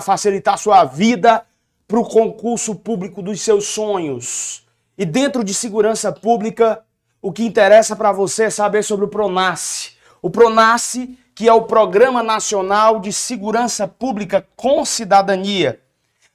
[0.00, 1.44] facilitar sua vida
[1.86, 4.66] para o concurso público dos seus sonhos.
[4.96, 6.82] E dentro de segurança pública,
[7.22, 9.92] o que interessa para você é saber sobre o Pronace.
[10.20, 15.80] O Pronace, que é o Programa Nacional de Segurança Pública com Cidadania.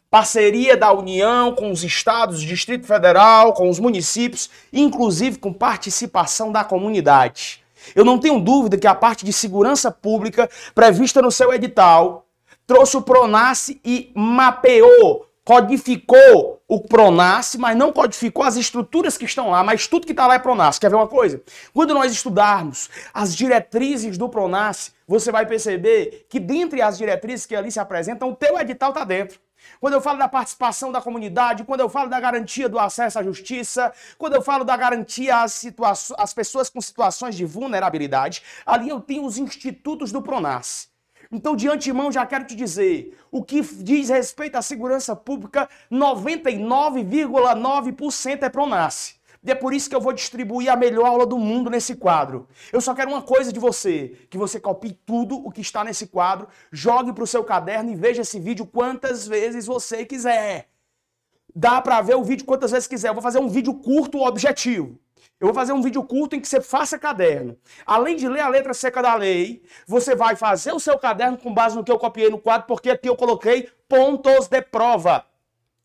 [0.09, 6.63] Parceria da União com os estados, Distrito Federal, com os municípios, inclusive com participação da
[6.63, 7.63] comunidade.
[7.95, 12.22] Eu não tenho dúvida que a parte de segurança pública prevista no seu edital
[12.65, 19.51] trouxe o Pronace e mapeou, codificou o Pronace, mas não codificou as estruturas que estão
[19.51, 20.79] lá, mas tudo que está lá é Pronace.
[20.79, 21.41] Quer ver uma coisa?
[21.73, 27.55] Quando nós estudarmos as diretrizes do Pronace, você vai perceber que dentre as diretrizes que
[27.55, 29.39] ali se apresentam, o teu edital está dentro.
[29.79, 33.23] Quando eu falo da participação da comunidade, quando eu falo da garantia do acesso à
[33.23, 35.63] justiça, quando eu falo da garantia às,
[36.17, 40.92] às pessoas com situações de vulnerabilidade, ali eu tenho os institutos do Pronace.
[41.33, 48.43] Então, de antemão, já quero te dizer: o que diz respeito à segurança pública, 99,9%
[48.43, 49.15] é Pronace.
[49.43, 52.47] E é por isso que eu vou distribuir a melhor aula do mundo nesse quadro.
[52.71, 56.05] Eu só quero uma coisa de você: que você copie tudo o que está nesse
[56.05, 60.69] quadro, jogue para o seu caderno e veja esse vídeo quantas vezes você quiser.
[61.55, 63.09] Dá para ver o vídeo quantas vezes quiser.
[63.09, 64.99] Eu vou fazer um vídeo curto, objetivo.
[65.43, 67.57] Eu vou fazer um vídeo curto em que você faça caderno.
[67.85, 71.53] Além de ler a letra seca da lei, você vai fazer o seu caderno com
[71.53, 75.25] base no que eu copiei no quadro, porque aqui eu coloquei pontos de prova.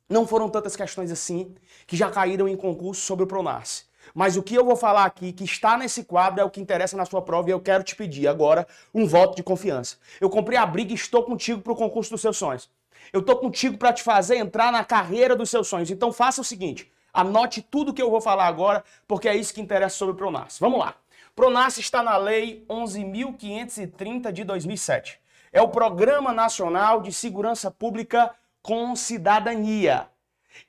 [0.09, 1.57] Não foram tantas questões assim
[1.89, 3.87] que já caíram em concurso sobre o Pronace.
[4.15, 6.97] Mas o que eu vou falar aqui, que está nesse quadro, é o que interessa
[6.97, 9.97] na sua prova e eu quero te pedir agora um voto de confiança.
[10.21, 12.71] Eu comprei a briga e estou contigo para o concurso dos seus sonhos.
[13.13, 15.91] Eu estou contigo para te fazer entrar na carreira dos seus sonhos.
[15.91, 19.61] Então faça o seguinte: Anote tudo que eu vou falar agora, porque é isso que
[19.61, 20.59] interessa sobre o Pronas.
[20.59, 20.95] Vamos lá.
[21.35, 25.21] Pronas está na Lei 11.530 de 2007.
[25.53, 30.09] É o Programa Nacional de Segurança Pública com Cidadania.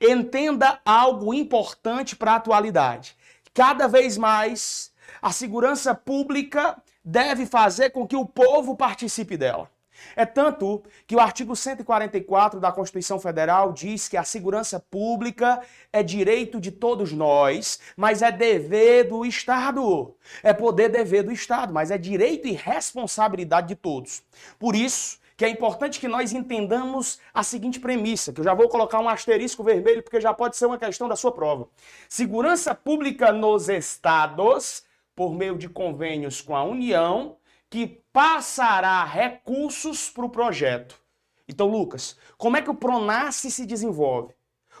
[0.00, 3.16] Entenda algo importante para a atualidade.
[3.52, 9.70] Cada vez mais, a segurança pública deve fazer com que o povo participe dela.
[10.16, 15.60] É tanto que o artigo 144 da Constituição Federal diz que a segurança pública
[15.92, 20.14] é direito de todos nós, mas é dever do Estado.
[20.42, 24.22] É poder dever do Estado, mas é direito e responsabilidade de todos.
[24.58, 28.68] Por isso, que é importante que nós entendamos a seguinte premissa, que eu já vou
[28.68, 31.66] colocar um asterisco vermelho porque já pode ser uma questão da sua prova.
[32.10, 34.84] Segurança pública nos estados,
[35.16, 37.36] por meio de convênios com a União,
[37.70, 41.00] que passará recursos para o projeto.
[41.48, 44.34] Então, Lucas, como é que o Pronace se desenvolve?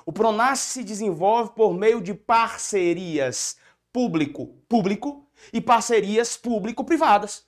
[0.04, 3.56] O Pronace se desenvolve por meio de parcerias
[3.92, 7.46] público-público e parcerias público-privadas.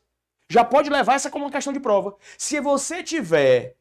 [0.49, 2.17] Já pode levar essa como uma questão de prova.
[2.39, 3.77] Se você tiver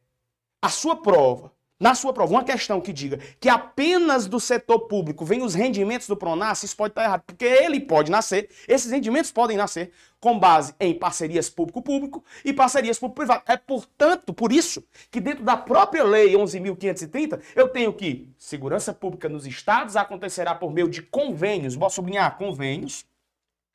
[0.62, 1.52] a sua prova
[1.82, 6.08] na sua prova, uma questão que diga que apenas do setor público vem os rendimentos
[6.08, 10.38] do Pronas, isso pode estar errado, porque ele pode nascer, esses rendimentos podem nascer com
[10.38, 13.42] base em parcerias público-público e parcerias público-privado.
[13.48, 19.28] É, portanto, por isso que dentro da própria lei 11.530, eu tenho que segurança pública
[19.28, 23.08] nos estados acontecerá por meio de convênios, vou sublinhar convênios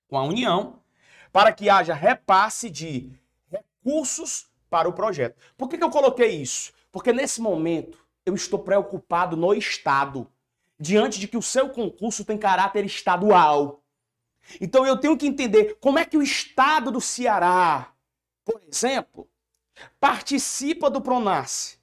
[0.09, 0.79] com a União,
[1.33, 3.11] para que haja repasse de
[3.51, 5.37] recursos para o projeto.
[5.59, 6.76] Por que, que eu coloquei isso?
[6.97, 10.27] Porque nesse momento eu estou preocupado no Estado,
[10.81, 13.83] diante de que o seu concurso tem caráter estadual.
[14.63, 17.93] Então eu tenho que entender como é que o Estado do Ceará,
[18.43, 19.29] por exemplo,
[20.01, 21.77] participa do Pronace.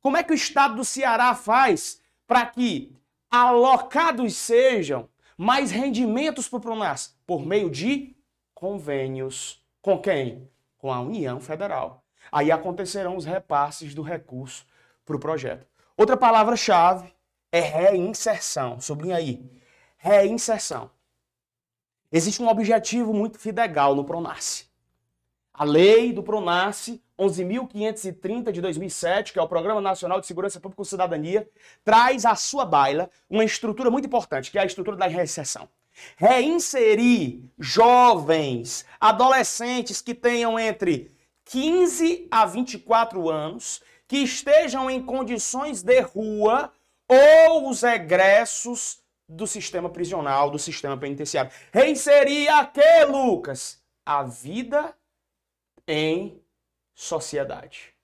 [0.00, 2.92] Como é que o Estado do Ceará faz para que
[3.30, 7.10] alocados sejam mais rendimentos para o Pronace?
[7.24, 8.16] Por meio de
[8.52, 9.64] convênios.
[9.80, 10.50] Com quem?
[10.76, 12.07] Com a União Federal.
[12.30, 14.66] Aí acontecerão os repasses do recurso
[15.04, 15.66] para o projeto.
[15.96, 17.12] Outra palavra-chave
[17.50, 18.80] é reinserção.
[18.80, 19.42] Sublinha aí.
[19.96, 20.90] Reinserção.
[22.10, 24.66] Existe um objetivo muito fidegal no Pronace.
[25.52, 30.82] A lei do Pronace 11.530 de 2007, que é o Programa Nacional de Segurança Pública
[30.82, 31.50] e Cidadania,
[31.84, 35.68] traz à sua baila uma estrutura muito importante, que é a estrutura da reinserção.
[36.16, 41.10] Reinserir jovens, adolescentes que tenham entre
[41.48, 46.72] 15 a 24 anos que estejam em condições de rua
[47.06, 51.50] ou os egressos do sistema prisional, do sistema penitenciário.
[51.72, 53.82] Reinserir a quê, Lucas?
[54.04, 54.94] A vida
[55.86, 56.40] em
[56.94, 57.94] sociedade.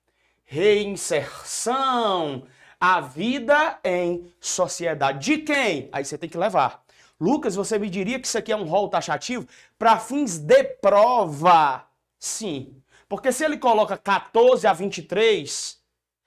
[0.43, 2.47] Reinserção,
[2.79, 5.25] a vida em sociedade.
[5.25, 5.89] De quem?
[5.91, 6.83] Aí você tem que levar.
[7.19, 9.47] Lucas, você me diria que isso aqui é um rol taxativo?
[9.77, 11.87] Para fins de prova,
[12.19, 12.81] sim.
[13.07, 15.77] Porque se ele coloca 14 a 23,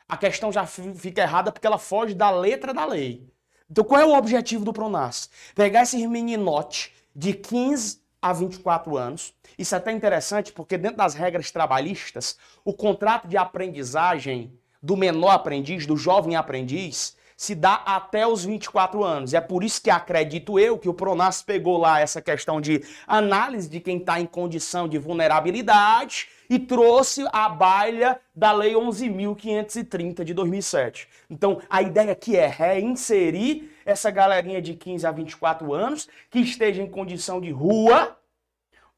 [0.08, 3.28] a questão já fica errada porque ela foge da letra da lei.
[3.70, 5.28] Então, qual é o objetivo do Pronas?
[5.54, 9.34] Pegar esse meninote de 15 a 24 anos.
[9.58, 15.30] Isso é até interessante porque, dentro das regras trabalhistas, o contrato de aprendizagem do menor
[15.30, 19.32] aprendiz, do jovem aprendiz, se dá até os 24 anos.
[19.32, 23.70] É por isso que acredito eu que o Pronas pegou lá essa questão de análise
[23.70, 30.34] de quem está em condição de vulnerabilidade e trouxe a baila da Lei 11.530 de
[30.34, 31.08] 2007.
[31.30, 36.82] Então, a ideia aqui é reinserir essa galerinha de 15 a 24 anos que esteja
[36.82, 38.18] em condição de rua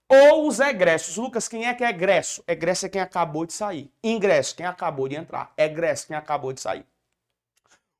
[0.08, 1.18] ou os egressos.
[1.18, 2.42] Lucas, quem é que é egresso?
[2.48, 3.92] Egresso é quem acabou de sair.
[4.02, 5.52] Ingresso, quem acabou de entrar.
[5.58, 6.86] Egresso, quem acabou de sair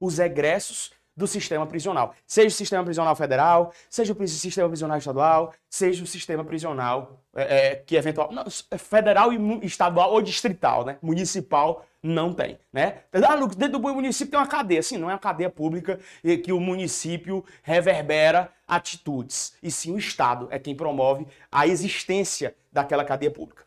[0.00, 2.14] os egressos do sistema prisional.
[2.26, 7.43] Seja o sistema prisional federal, seja o sistema prisional estadual, seja o sistema prisional é,
[7.43, 8.32] é, que eventual.
[8.32, 10.97] Não, é federal e estadual ou distrital, né?
[11.02, 13.00] Municipal não tem, né?
[13.12, 14.82] Ah, dentro do município tem uma cadeia.
[14.82, 16.00] Sim, não é uma cadeia pública
[16.43, 19.55] que o município reverbera atitudes.
[19.62, 23.64] E sim o Estado é quem promove a existência daquela cadeia pública.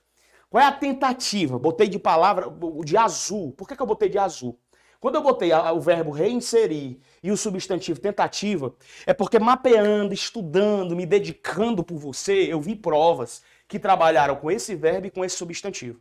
[0.50, 1.59] Qual é a tentativa?
[1.59, 2.47] Botei de palavra
[2.83, 3.51] de azul.
[3.51, 4.57] Por que, que eu botei de azul?
[5.04, 8.74] Quando eu botei o verbo reinserir e o substantivo tentativa,
[9.06, 14.76] é porque mapeando, estudando, me dedicando por você, eu vi provas que trabalharam com esse
[14.76, 16.00] verbo e com esse substantivo.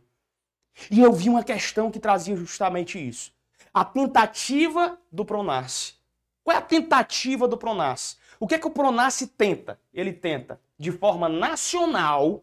[0.89, 3.33] E eu vi uma questão que trazia justamente isso.
[3.73, 5.95] A tentativa do pronasce.
[6.41, 8.15] Qual é a tentativa do pronasce?
[8.39, 9.77] O que é que o pronasce tenta?
[9.93, 12.41] Ele tenta de forma nacional,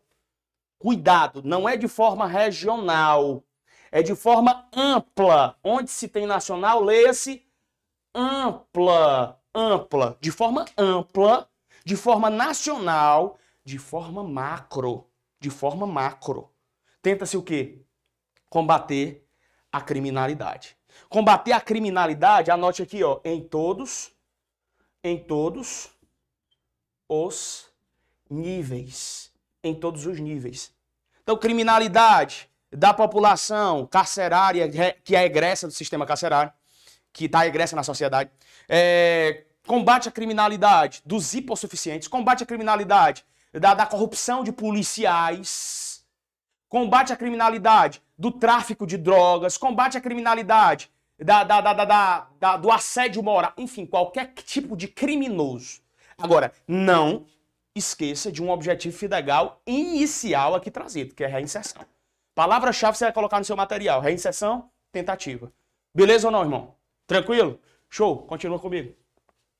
[0.78, 3.42] cuidado, não é de forma regional,
[3.90, 5.58] é de forma ampla.
[5.62, 7.46] Onde se tem nacional, leia-se
[8.14, 11.48] ampla, ampla, de forma ampla,
[11.84, 15.06] de forma nacional, de forma macro,
[15.38, 16.50] de forma macro.
[17.02, 17.82] Tenta-se o quê?
[18.48, 19.26] Combater
[19.72, 20.76] a criminalidade.
[21.08, 24.12] Combater a criminalidade, anote aqui, ó, em todos,
[25.02, 25.90] em todos
[27.08, 27.70] os
[28.28, 29.32] níveis,
[29.62, 30.74] em todos os níveis.
[31.22, 34.70] Então, criminalidade, da população carcerária,
[35.02, 36.52] que é egressa do sistema carcerário,
[37.12, 38.30] que está egressa na sociedade,
[38.68, 46.04] é, combate à criminalidade dos hipossuficientes, combate à criminalidade da, da corrupção de policiais,
[46.68, 52.56] combate à criminalidade do tráfico de drogas, combate à criminalidade da, da, da, da, da,
[52.56, 55.80] do assédio moral, enfim, qualquer tipo de criminoso.
[56.16, 57.26] Agora, não
[57.74, 61.82] esqueça de um objetivo fidegal inicial aqui trazido, que é a reinserção.
[62.40, 64.00] Palavra-chave você vai colocar no seu material.
[64.00, 65.52] Reinserção, tentativa.
[65.94, 66.74] Beleza ou não, irmão?
[67.06, 67.60] Tranquilo?
[67.90, 68.22] Show.
[68.22, 68.94] Continua comigo.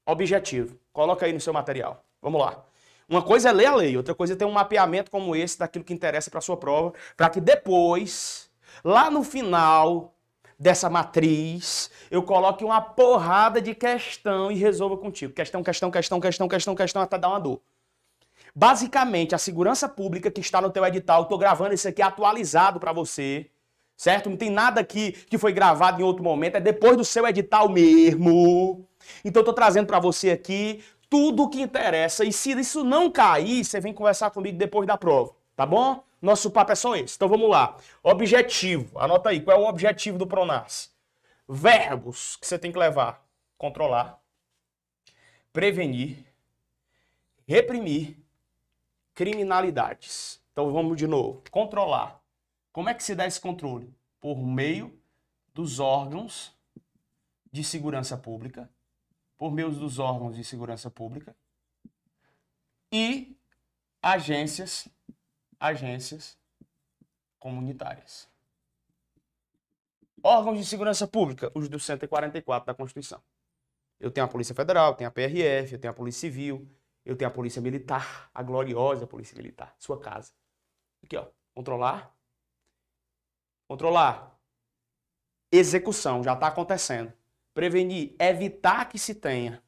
[0.07, 0.79] Objetivo.
[0.91, 2.03] Coloca aí no seu material.
[2.23, 2.65] Vamos lá.
[3.07, 5.85] Uma coisa é ler a lei, outra coisa é ter um mapeamento como esse daquilo
[5.85, 8.51] que interessa para sua prova, para que depois,
[8.83, 10.15] lá no final
[10.59, 15.35] dessa matriz, eu coloque uma porrada de questão e resolva contigo.
[15.35, 17.61] Questão, questão, questão, questão, questão, questão, até dar uma dor.
[18.55, 22.93] Basicamente, a segurança pública que está no teu edital, estou gravando isso aqui atualizado para
[22.93, 23.51] você,
[23.97, 24.29] certo?
[24.29, 27.69] Não tem nada aqui que foi gravado em outro momento, é depois do seu edital
[27.69, 28.87] mesmo.
[29.25, 32.25] Então, estou trazendo para você aqui tudo o que interessa.
[32.25, 36.03] E se isso não cair, você vem conversar comigo depois da prova, tá bom?
[36.21, 37.17] Nosso papo é só esse.
[37.17, 37.77] Então, vamos lá.
[38.03, 38.99] Objetivo.
[38.99, 40.91] Anota aí, qual é o objetivo do Pronas?
[41.49, 43.25] Verbos que você tem que levar.
[43.59, 44.19] Controlar,
[45.53, 46.25] prevenir,
[47.47, 48.17] reprimir,
[49.15, 50.41] criminalidades.
[50.53, 51.43] Então vamos de novo.
[51.51, 52.21] Controlar.
[52.73, 53.93] Como é que se dá esse controle?
[54.21, 54.99] Por meio
[55.53, 56.57] dos órgãos
[57.51, 58.71] de segurança pública,
[59.37, 61.35] por meio dos órgãos de segurança pública
[62.93, 63.37] e
[64.03, 64.89] agências,
[65.59, 66.39] agências
[67.39, 68.29] comunitárias.
[70.23, 73.23] Órgãos de segurança pública, os do 144 da Constituição.
[73.99, 76.69] Eu tenho a Polícia Federal, tenho a PRF, eu tenho a Polícia Civil,
[77.11, 80.33] eu tenho a polícia militar, a gloriosa polícia militar, sua casa.
[81.03, 81.27] Aqui, ó.
[81.53, 82.15] Controlar.
[83.67, 84.39] Controlar.
[85.51, 87.13] Execução, já está acontecendo.
[87.53, 89.61] Prevenir, evitar que se tenha.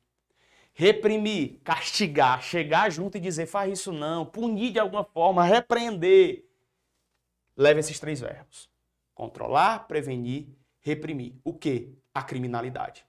[0.73, 4.25] Reprimir, castigar, chegar junto e dizer, faz isso não.
[4.25, 6.49] Punir de alguma forma, repreender.
[7.57, 8.71] Leve esses três verbos.
[9.15, 10.47] Controlar, prevenir,
[10.81, 11.35] reprimir.
[11.43, 11.93] O que?
[12.15, 13.05] A criminalidade.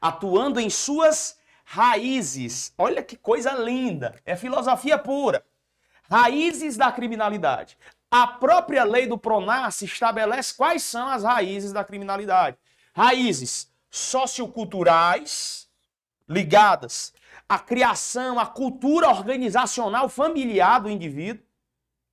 [0.00, 1.39] Atuando em suas
[1.72, 2.74] raízes.
[2.76, 4.16] Olha que coisa linda.
[4.26, 5.44] É filosofia pura.
[6.10, 7.78] Raízes da criminalidade.
[8.10, 12.56] A própria lei do Pronas estabelece quais são as raízes da criminalidade.
[12.92, 15.68] Raízes socioculturais
[16.28, 17.12] ligadas
[17.48, 21.44] à criação, à cultura organizacional familiar do indivíduo.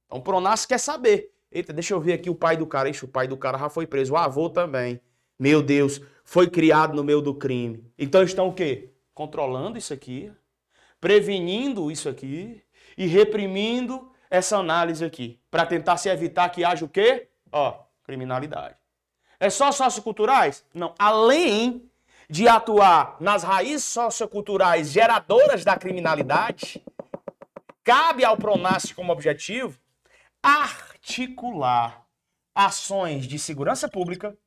[0.06, 1.32] Então o Pronas quer saber.
[1.52, 2.90] Eita, deixa eu ver aqui o pai do cara.
[2.90, 4.14] Ixi, o pai do cara já foi preso.
[4.14, 5.02] O avô também.
[5.40, 7.84] Meu Deus, foi criado no meio do crime.
[7.98, 8.92] Então estão o quê?
[9.18, 10.32] Controlando isso aqui,
[11.02, 12.62] prevenindo isso aqui
[12.96, 17.28] e reprimindo essa análise aqui, para tentar se evitar que haja o quê?
[17.52, 18.76] Ó, criminalidade.
[19.40, 20.64] É só socioculturais?
[20.72, 20.94] Não.
[21.00, 21.90] Além
[22.30, 26.86] de atuar nas raízes socioculturais geradoras da criminalidade,
[27.84, 29.80] cabe ao Pronas como objetivo
[30.44, 32.06] articular
[32.54, 34.38] ações de segurança pública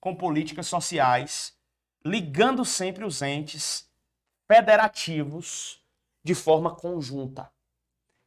[0.00, 1.56] com políticas sociais,
[2.04, 3.85] ligando sempre os entes
[4.46, 5.80] federativos
[6.22, 7.50] de forma conjunta.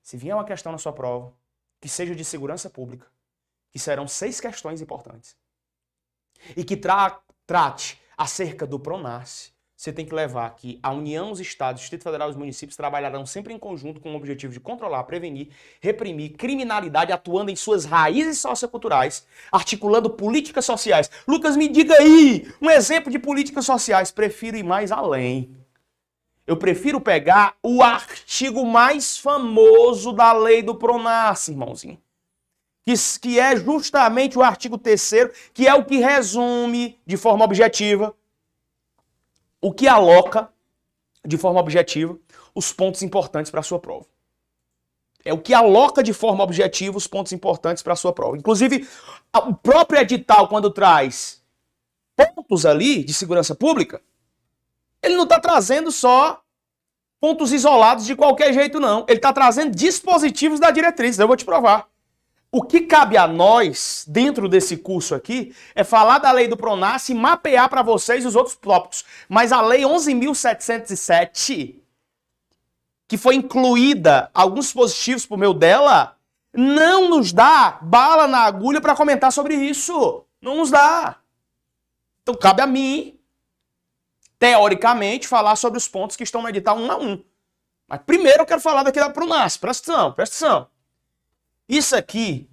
[0.01, 1.33] Se vier uma questão na sua prova
[1.79, 3.07] que seja de segurança pública,
[3.71, 5.35] que serão seis questões importantes,
[6.55, 11.39] e que tra trate acerca do PRONASSE, você tem que levar que a União, os
[11.39, 14.59] Estados, o Distrito Federal e os municípios trabalharão sempre em conjunto com o objetivo de
[14.59, 15.47] controlar, prevenir,
[15.79, 21.09] reprimir criminalidade, atuando em suas raízes socioculturais, articulando políticas sociais.
[21.25, 24.11] Lucas, me diga aí um exemplo de políticas sociais.
[24.11, 25.55] Prefiro ir mais além.
[26.49, 32.01] Eu prefiro pegar o artigo mais famoso da lei do PRONAS, irmãozinho.
[32.83, 35.11] Que, que é justamente o artigo 3
[35.53, 38.15] que é o que resume de forma objetiva
[39.61, 40.51] o que aloca
[41.23, 42.17] de forma objetiva
[42.55, 44.07] os pontos importantes para a sua prova.
[45.23, 48.37] É o que aloca de forma objetiva os pontos importantes para a sua prova.
[48.37, 48.89] Inclusive,
[49.35, 51.43] o próprio edital, quando traz
[52.15, 54.01] pontos ali de segurança pública,
[55.01, 56.41] ele não está trazendo só
[57.19, 59.05] pontos isolados de qualquer jeito, não.
[59.07, 61.19] Ele está trazendo dispositivos da diretriz.
[61.19, 61.87] Eu vou te provar.
[62.51, 67.07] O que cabe a nós, dentro desse curso aqui, é falar da lei do Pronas
[67.09, 69.05] e mapear para vocês os outros tópicos.
[69.27, 71.75] Mas a lei 11.707,
[73.07, 76.17] que foi incluída alguns dispositivos por meio dela,
[76.51, 80.25] não nos dá bala na agulha para comentar sobre isso.
[80.41, 81.17] Não nos dá.
[82.23, 83.18] Então cabe a mim,
[84.39, 87.23] teoricamente, falar sobre os pontos que estão no edital um a um.
[87.87, 89.57] Mas primeiro eu quero falar daqui da Pronas.
[89.57, 90.67] Presta atenção, presta atenção.
[91.67, 92.49] Isso aqui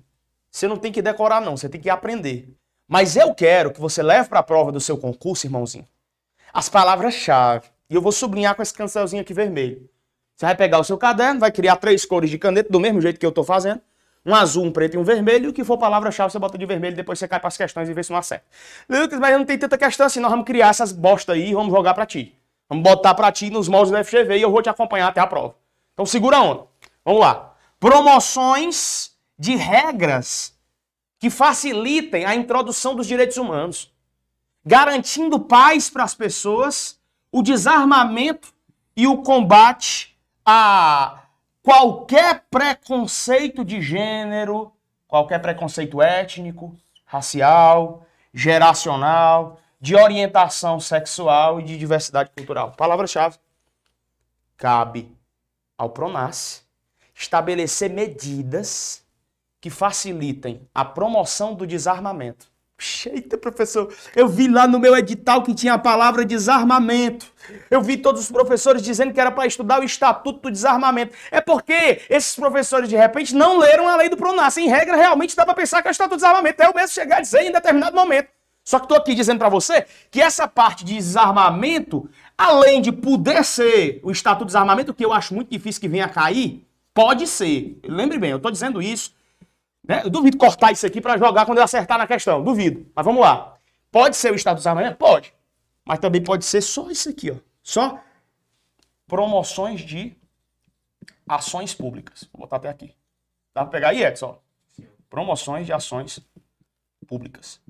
[0.56, 2.56] você não tem que decorar, não, você tem que aprender.
[2.88, 5.86] Mas eu quero que você leve para a prova do seu concurso, irmãozinho,
[6.50, 7.68] as palavras-chave.
[7.90, 9.86] E eu vou sublinhar com esse cancelzinho aqui vermelho.
[10.34, 13.20] Você vai pegar o seu caderno, vai criar três cores de caneta, do mesmo jeito
[13.20, 13.82] que eu estou fazendo.
[14.26, 15.50] Um azul, um preto e um vermelho.
[15.50, 17.94] O que for palavra-chave, você bota de vermelho depois você cai para as questões e
[17.94, 18.44] vê se não acerta.
[18.88, 20.18] Lucas, mas não tem tanta questão assim.
[20.18, 22.36] Nós vamos criar essas bosta aí e vamos jogar para ti.
[22.68, 25.26] Vamos botar para ti nos moldes do FGV e eu vou te acompanhar até a
[25.28, 25.54] prova.
[25.94, 26.64] Então segura a onda.
[27.04, 27.54] Vamos lá.
[27.78, 30.54] Promoções de regras
[31.20, 33.92] que facilitem a introdução dos direitos humanos,
[34.64, 36.98] garantindo paz para as pessoas,
[37.30, 38.52] o desarmamento
[38.96, 41.25] e o combate a
[41.66, 44.72] qualquer preconceito de gênero,
[45.08, 52.70] qualquer preconceito étnico, racial, geracional, de orientação sexual e de diversidade cultural.
[52.70, 53.36] Palavra-chave.
[54.56, 55.12] Cabe
[55.76, 56.64] ao Pronas
[57.12, 59.04] estabelecer medidas
[59.60, 62.48] que facilitem a promoção do desarmamento.
[63.06, 67.26] Eita, professor, eu vi lá no meu edital que tinha a palavra desarmamento.
[67.70, 71.14] Eu vi todos os professores dizendo que era para estudar o Estatuto do Desarmamento.
[71.30, 74.56] É porque esses professores, de repente, não leram a lei do Pronas.
[74.58, 76.62] Em regra, realmente dá para pensar que é o Estatuto do Desarmamento.
[76.62, 78.28] É o mesmo chegar a dizer em determinado momento.
[78.62, 83.44] Só que estou aqui dizendo para você que essa parte de desarmamento, além de poder
[83.44, 87.26] ser o Estatuto do Desarmamento, que eu acho muito difícil que venha a cair, pode
[87.26, 87.78] ser.
[87.84, 89.14] Lembre bem, eu estou dizendo isso
[89.86, 90.02] né?
[90.04, 92.42] Eu duvido cortar isso aqui para jogar quando eu acertar na questão.
[92.42, 92.90] Duvido.
[92.94, 93.56] Mas vamos lá.
[93.90, 94.98] Pode ser o estado dos armamentos?
[94.98, 95.32] Pode.
[95.84, 97.36] Mas também pode ser só isso aqui, ó.
[97.62, 98.00] Só
[99.06, 100.16] promoções de
[101.28, 102.28] ações públicas.
[102.32, 102.94] Vou botar até aqui.
[103.54, 104.38] Dá para pegar aí, Edson?
[105.08, 106.20] Promoções de ações
[107.06, 107.60] públicas.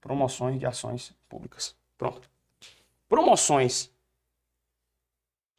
[0.00, 1.74] Promoções de ações públicas.
[1.96, 2.30] Pronto.
[3.08, 3.90] Promoções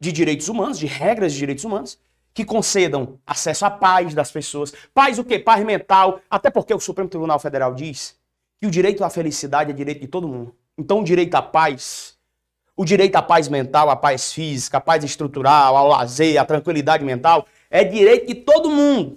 [0.00, 1.98] de direitos humanos, de regras de direitos humanos,
[2.34, 4.72] que concedam acesso à paz das pessoas.
[4.92, 5.38] Paz o quê?
[5.38, 6.20] Paz mental.
[6.28, 8.18] Até porque o Supremo Tribunal Federal diz
[8.60, 10.52] que o direito à felicidade é direito de todo mundo.
[10.76, 12.18] Então o direito à paz,
[12.76, 17.04] o direito à paz mental, à paz física, à paz estrutural, ao lazer, à tranquilidade
[17.04, 19.16] mental, é direito de todo mundo.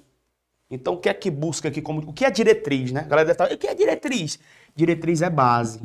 [0.70, 2.02] Então o que é que busca aqui como.
[2.08, 3.02] O que é diretriz, né?
[3.02, 4.38] A galera deve estar, o que é diretriz?
[4.76, 5.82] Diretriz é base.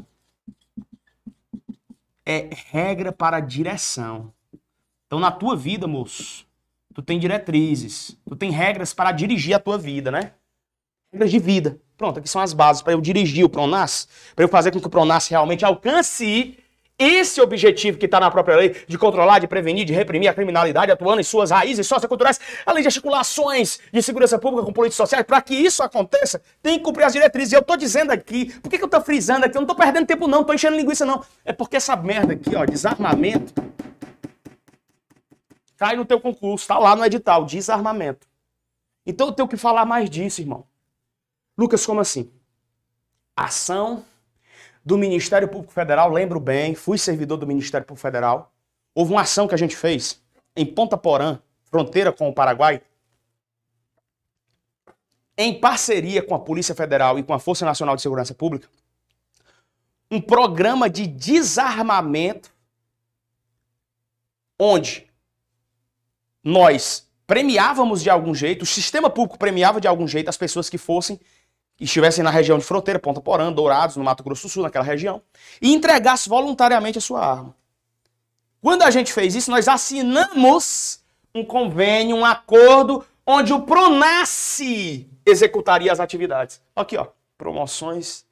[2.27, 4.31] É regra para direção.
[5.07, 6.47] Então na tua vida, moço,
[6.93, 10.33] tu tem diretrizes, tu tem regras para dirigir a tua vida, né?
[11.13, 11.79] Regras de vida.
[11.97, 14.87] Pronto, aqui são as bases para eu dirigir o Pronas, para eu fazer com que
[14.87, 16.59] o Pronas realmente alcance
[16.99, 20.93] esse objetivo que está na própria lei de controlar, de prevenir, de reprimir a criminalidade,
[20.93, 25.41] atuando em suas raízes socioculturais, além de articulações de segurança pública com políticos sociais, para
[25.43, 27.53] que isso aconteça, tem que cumprir as diretrizes.
[27.53, 29.57] E eu estou dizendo aqui, por que, que eu estou frisando aqui?
[29.57, 31.25] Eu não estou perdendo tempo, não, estou enchendo linguiça, não.
[31.45, 33.53] É porque essa merda aqui, ó, desarmamento,
[35.83, 38.29] cai no teu concurso, está lá no edital, desarmamento.
[39.05, 40.65] Então eu tenho que falar mais disso, irmão.
[41.59, 42.31] Lucas, como assim?
[43.35, 44.05] Ação
[44.85, 48.53] do Ministério Público Federal, lembro bem, fui servidor do Ministério Público Federal.
[48.95, 50.23] Houve uma ação que a gente fez
[50.55, 52.81] em Ponta Porã, fronteira com o Paraguai,
[55.37, 58.69] em parceria com a Polícia Federal e com a Força Nacional de Segurança Pública,
[60.09, 62.55] um programa de desarmamento
[64.57, 65.11] onde
[66.43, 70.79] nós premiávamos de algum jeito, o sistema público premiava de algum jeito as pessoas que
[70.79, 71.19] fossem
[71.81, 75.23] estivessem na região de fronteira, Ponta Porã, Dourados, no Mato Grosso do Sul, naquela região,
[75.61, 77.57] e entregasse voluntariamente a sua arma.
[78.61, 81.01] Quando a gente fez isso, nós assinamos
[81.35, 86.61] um convênio, um acordo, onde o Pronace executaria as atividades.
[86.75, 88.25] Aqui, ó, promoções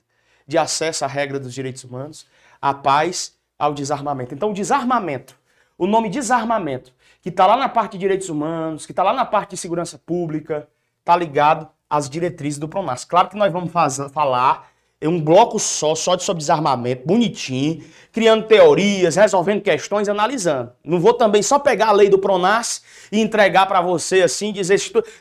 [0.47, 2.27] de acesso à regra dos direitos humanos,
[2.61, 4.35] à paz, ao desarmamento.
[4.35, 5.37] Então, o desarmamento,
[5.77, 9.25] o nome desarmamento, que está lá na parte de direitos humanos, que está lá na
[9.25, 10.69] parte de segurança pública,
[11.01, 13.05] está ligado as diretrizes do Pronas.
[13.05, 14.71] Claro que nós vamos fazer, falar
[15.03, 20.73] em um bloco só, só de sobre desarmamento, bonitinho, criando teorias, resolvendo questões, analisando.
[20.85, 24.79] Não vou também só pegar a lei do Pronas e entregar para você assim, dizer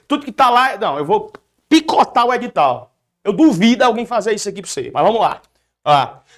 [0.07, 0.77] tudo, que está lá.
[0.77, 1.31] Não, eu vou
[1.69, 2.93] picotar o edital.
[3.23, 4.91] Eu duvido alguém fazer isso aqui para você.
[4.93, 5.41] Mas vamos lá.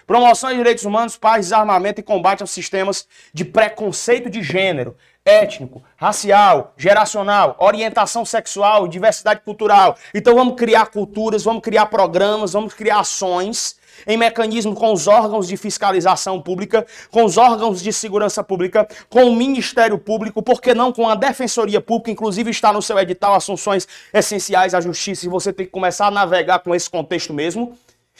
[0.05, 5.83] Promoção de direitos humanos, paz, desarmamento e combate aos sistemas de preconceito de gênero, étnico,
[5.95, 9.95] racial, geracional, orientação sexual, diversidade cultural.
[10.13, 15.47] Então vamos criar culturas, vamos criar programas, vamos criar ações em mecanismo com os órgãos
[15.47, 20.73] de fiscalização pública, com os órgãos de segurança pública, com o Ministério Público, por que
[20.73, 25.25] não com a Defensoria Pública, inclusive está no seu edital as funções essenciais à justiça
[25.25, 27.77] e você tem que começar a navegar com esse contexto mesmo.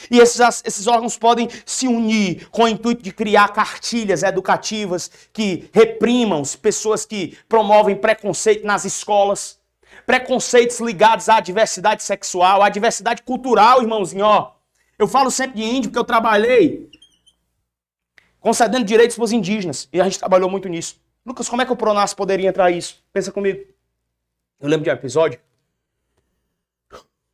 [0.09, 5.69] E esses, esses órgãos podem se unir com o intuito de criar cartilhas educativas que
[5.73, 9.59] reprimam pessoas que promovem preconceito nas escolas,
[10.05, 14.53] preconceitos ligados à diversidade sexual, à diversidade cultural, irmãozinho, ó.
[14.97, 16.89] Eu falo sempre de índio porque eu trabalhei
[18.39, 20.99] concedendo direitos para os indígenas e a gente trabalhou muito nisso.
[21.25, 23.03] Lucas, como é que o Pronas poderia entrar nisso?
[23.13, 23.63] Pensa comigo.
[24.59, 25.39] Eu lembro de um episódio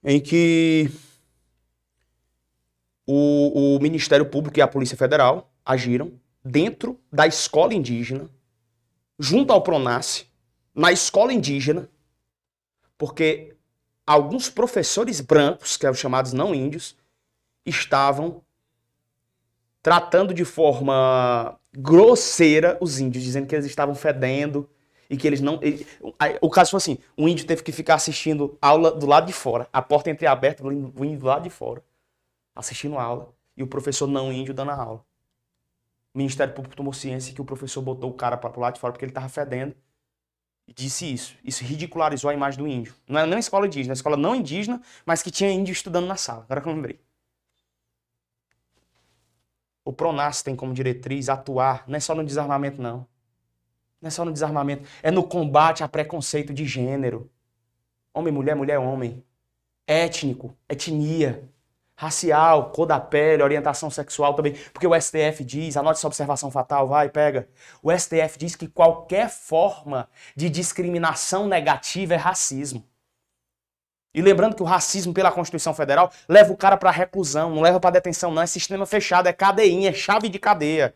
[0.04, 0.90] em que
[3.08, 6.12] o, o Ministério Público e a Polícia Federal agiram
[6.44, 8.30] dentro da escola indígena,
[9.18, 10.26] junto ao Pronace,
[10.76, 11.90] na escola indígena,
[12.98, 13.56] porque
[14.06, 16.98] alguns professores brancos, que eram chamados não índios,
[17.66, 18.42] estavam
[19.82, 24.70] tratando de forma grosseira os índios, dizendo que eles estavam fedendo
[25.10, 25.60] e que eles não.
[26.42, 29.68] O caso foi assim: um índio teve que ficar assistindo aula do lado de fora,
[29.72, 31.82] a porta entreaberta, o índio do lado de fora
[32.58, 35.06] assistindo aula e o professor não índio dando a aula.
[36.14, 38.80] O Ministério Público tomou ciência que o professor botou o cara para o lado de
[38.80, 39.76] fora porque ele estava fedendo
[40.68, 41.36] e disse isso.
[41.44, 42.96] Isso ridicularizou a imagem do índio.
[43.08, 46.16] Não era nem escola indígena, era escola não indígena, mas que tinha índio estudando na
[46.16, 46.44] sala.
[46.44, 47.00] Agora que eu lembrei.
[49.86, 53.08] O Pronas tem como diretriz atuar, não é só no desarmamento, não.
[54.02, 57.32] Não é só no desarmamento, é no combate a preconceito de gênero.
[58.14, 59.24] Homem, mulher, mulher, homem.
[59.88, 61.50] Étnico, etnia
[61.98, 66.88] racial, cor da pele, orientação sexual também, porque o STF diz, anote essa observação fatal,
[66.88, 67.50] vai, pega.
[67.82, 72.88] O STF diz que qualquer forma de discriminação negativa é racismo.
[74.14, 77.80] E lembrando que o racismo pela Constituição Federal leva o cara para reclusão, não leva
[77.80, 80.96] para detenção, não é sistema fechado, é cadeinha, é chave de cadeia.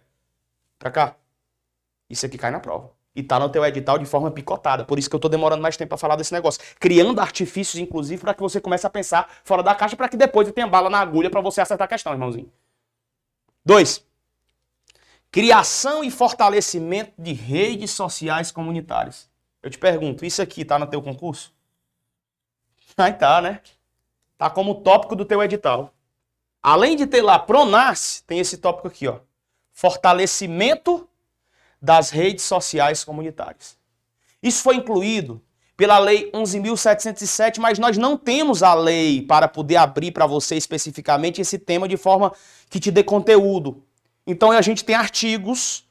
[0.78, 1.16] Pra cá.
[2.10, 4.86] Isso aqui cai na prova e tá no teu edital de forma picotada.
[4.86, 6.62] Por isso que eu tô demorando mais tempo para falar desse negócio.
[6.80, 10.48] Criando artifícios, inclusive, para que você comece a pensar fora da caixa, para que depois
[10.48, 12.52] você tenha bala na agulha para você acertar a questão, irmãozinho.
[13.66, 14.06] Dois.
[15.30, 19.30] Criação e fortalecimento de redes sociais comunitárias.
[19.62, 21.54] Eu te pergunto, isso aqui tá no teu concurso?
[22.98, 23.62] Aí tá, né?
[24.38, 25.94] Tá como tópico do teu edital.
[26.64, 29.20] Além de ter lá Pronas, tem esse tópico aqui, ó.
[29.72, 31.08] Fortalecimento
[31.82, 33.76] das redes sociais comunitárias.
[34.42, 35.42] Isso foi incluído
[35.76, 41.42] pela Lei 11.707, mas nós não temos a lei para poder abrir para você especificamente
[41.42, 42.32] esse tema de forma
[42.70, 43.84] que te dê conteúdo.
[44.28, 45.84] Então a gente tem artigos,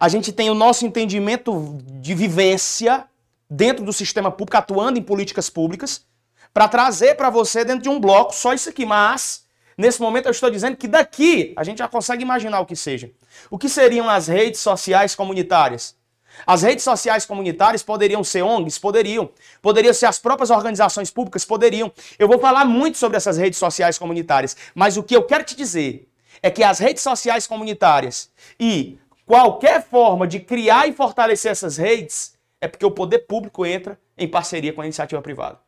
[0.00, 3.04] a gente tem o nosso entendimento de vivência
[3.48, 6.04] dentro do sistema público, atuando em políticas públicas,
[6.52, 9.44] para trazer para você dentro de um bloco só isso aqui, mas
[9.78, 13.12] Nesse momento eu estou dizendo que daqui a gente já consegue imaginar o que seja.
[13.48, 15.96] O que seriam as redes sociais comunitárias?
[16.44, 18.76] As redes sociais comunitárias poderiam ser ONGs?
[18.76, 19.30] Poderiam.
[19.62, 21.44] Poderiam ser as próprias organizações públicas?
[21.44, 21.92] Poderiam.
[22.18, 25.54] Eu vou falar muito sobre essas redes sociais comunitárias, mas o que eu quero te
[25.54, 26.08] dizer
[26.42, 32.36] é que as redes sociais comunitárias e qualquer forma de criar e fortalecer essas redes
[32.60, 35.60] é porque o poder público entra em parceria com a iniciativa privada.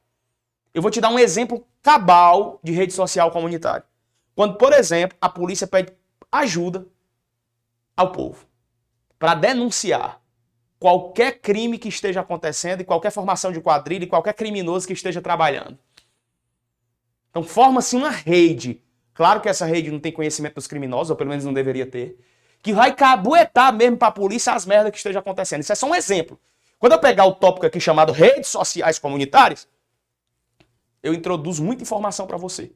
[0.74, 3.84] Eu vou te dar um exemplo cabal de rede social comunitária.
[4.40, 5.92] Quando, por exemplo, a polícia pede
[6.32, 6.86] ajuda
[7.94, 8.46] ao povo
[9.18, 10.18] para denunciar
[10.78, 15.20] qualquer crime que esteja acontecendo e qualquer formação de quadrilha e qualquer criminoso que esteja
[15.20, 15.78] trabalhando.
[17.28, 18.82] Então forma-se uma rede.
[19.12, 22.18] Claro que essa rede não tem conhecimento dos criminosos, ou pelo menos não deveria ter,
[22.62, 25.60] que vai cabuetar mesmo para a polícia as merdas que estejam acontecendo.
[25.60, 26.40] Isso é só um exemplo.
[26.78, 29.68] Quando eu pegar o tópico aqui chamado redes sociais comunitárias,
[31.02, 32.72] eu introduzo muita informação para você.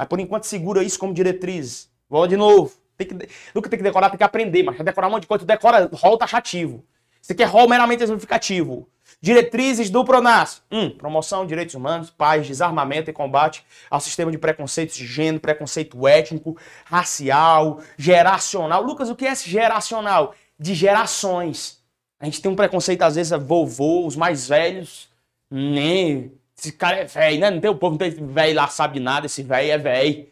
[0.00, 1.90] Mas por enquanto segura isso como diretriz.
[2.08, 2.72] Vou de novo.
[2.96, 5.44] Tem que, nunca tem que decorar, tem que aprender, mas decorar um monte de coisa,
[5.44, 6.82] tu decora rol taxativo.
[7.20, 8.88] Você quer rol meramente exemplificativo.
[9.20, 10.62] Diretrizes do PRONAS.
[10.72, 10.80] 1.
[10.80, 16.08] Um, promoção direitos humanos, paz, desarmamento e combate ao sistema de preconceitos de gênero, preconceito
[16.08, 18.82] étnico, racial, geracional.
[18.82, 20.34] Lucas, o que é esse geracional?
[20.58, 21.84] De gerações.
[22.18, 25.10] A gente tem um preconceito, às vezes, é vovô, os mais velhos.
[25.50, 26.32] Nem.
[26.60, 27.50] Esse cara é velho, né?
[27.50, 30.28] Não tem o povo, não tem velho lá, sabe nada, esse velho é velho.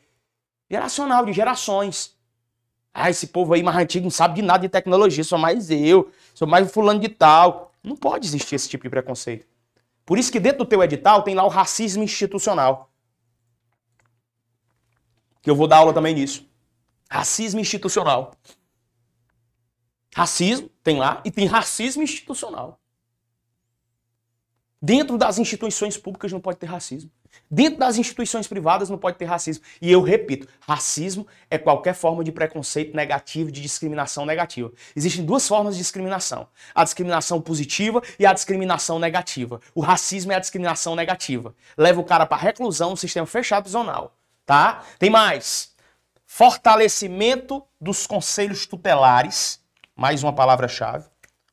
[0.71, 2.14] Geracional, de gerações.
[2.93, 6.12] Ah, esse povo aí mais antigo não sabe de nada de tecnologia, sou mais eu,
[6.35, 7.73] sou mais fulano de tal.
[7.83, 9.47] Não pode existir esse tipo de preconceito.
[10.05, 12.91] Por isso que dentro do teu edital tem lá o racismo institucional.
[15.41, 16.47] Que eu vou dar aula também nisso.
[17.11, 18.35] Racismo institucional.
[20.14, 22.79] Racismo tem lá e tem racismo institucional.
[24.81, 27.11] Dentro das instituições públicas não pode ter racismo.
[27.51, 29.64] Dentro das instituições privadas não pode ter racismo.
[29.83, 34.71] E eu repito, racismo é qualquer forma de preconceito negativo, de discriminação negativa.
[34.95, 39.61] Existem duas formas de discriminação: a discriminação positiva e a discriminação negativa.
[39.75, 41.55] O racismo é a discriminação negativa.
[41.77, 44.85] Leva o cara para reclusão no sistema fechado prisional, tá?
[44.99, 45.77] Tem mais.
[46.25, 49.61] Fortalecimento dos conselhos tutelares,
[49.97, 51.09] mais uma palavra-chave,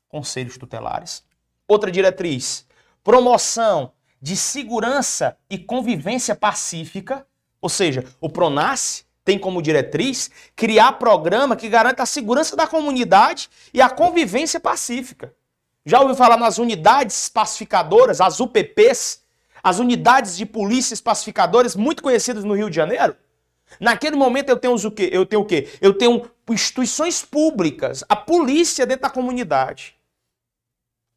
[0.10, 1.24] conselhos tutelares.
[1.68, 2.66] Outra diretriz:
[3.06, 7.26] promoção de segurança e convivência pacífica,
[7.62, 13.48] ou seja, o PRONASSE tem como diretriz criar programa que garanta a segurança da comunidade
[13.72, 15.32] e a convivência pacífica.
[15.86, 19.22] Já ouviu falar nas unidades pacificadoras, as UPPs,
[19.63, 23.15] as unidades de polícias pacificadoras muito conhecidas no Rio de Janeiro?
[23.80, 25.10] Naquele momento eu tenho o quê?
[25.12, 25.70] Eu tenho o quê?
[25.80, 29.96] Eu tenho instituições públicas, a polícia dentro da comunidade.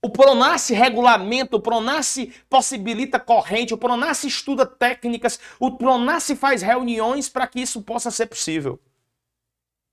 [0.00, 7.28] O Pronace regulamenta, o Pronace possibilita corrente, o Pronace estuda técnicas, o Pronace faz reuniões
[7.28, 8.80] para que isso possa ser possível.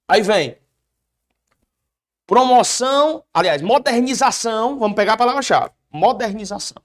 [0.08, 0.58] Aí vem
[2.28, 6.82] promoção, aliás, modernização, vamos pegar a palavra-chave, modernização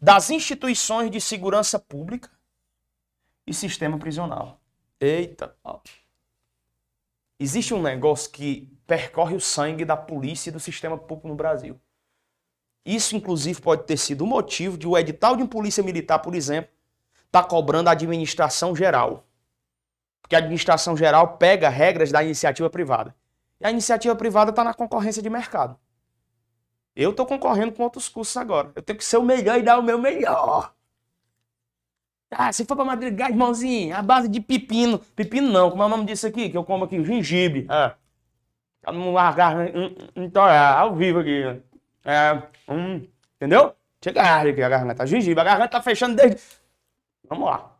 [0.00, 2.30] das instituições de segurança pública
[3.46, 4.60] e sistema prisional.
[5.00, 5.56] Eita,
[7.38, 11.80] existe um negócio que percorre o sangue da polícia e do sistema público no Brasil.
[12.84, 16.34] Isso, inclusive, pode ter sido o motivo de o edital de um polícia militar, por
[16.34, 16.70] exemplo,
[17.26, 19.26] estar tá cobrando a administração geral.
[20.20, 23.14] Porque a administração geral pega regras da iniciativa privada.
[23.60, 25.78] E a iniciativa privada está na concorrência de mercado.
[26.94, 28.70] Eu estou concorrendo com outros cursos agora.
[28.74, 30.72] Eu tenho que ser o melhor e dar o meu melhor.
[32.30, 34.98] Ah, se for para madrigar, irmãozinho, a base de pepino.
[34.98, 36.50] Pepino não, como é o nome disso aqui?
[36.50, 37.02] Que eu como aqui?
[37.04, 37.66] Gengibre.
[37.70, 37.94] É.
[38.80, 39.56] Pra não largar,
[40.14, 41.62] então é ao vivo aqui.
[42.04, 43.74] É, hum, entendeu?
[44.02, 45.40] Chega aqui a garganta, a gengibre.
[45.40, 46.40] A garganta tá fechando desde.
[47.26, 47.74] Vamos lá.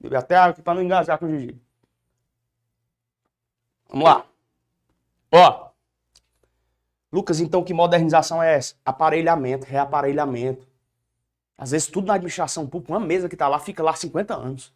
[0.00, 1.62] Beber até água aqui pra não engasgar com o gengibre.
[3.88, 4.26] Vamos lá.
[5.30, 5.70] Ó.
[7.12, 8.74] Lucas, então que modernização é essa?
[8.84, 10.66] Aparelhamento, reaparelhamento.
[11.56, 14.72] Às vezes tudo na administração pública, uma mesa que tá lá, fica lá 50 anos.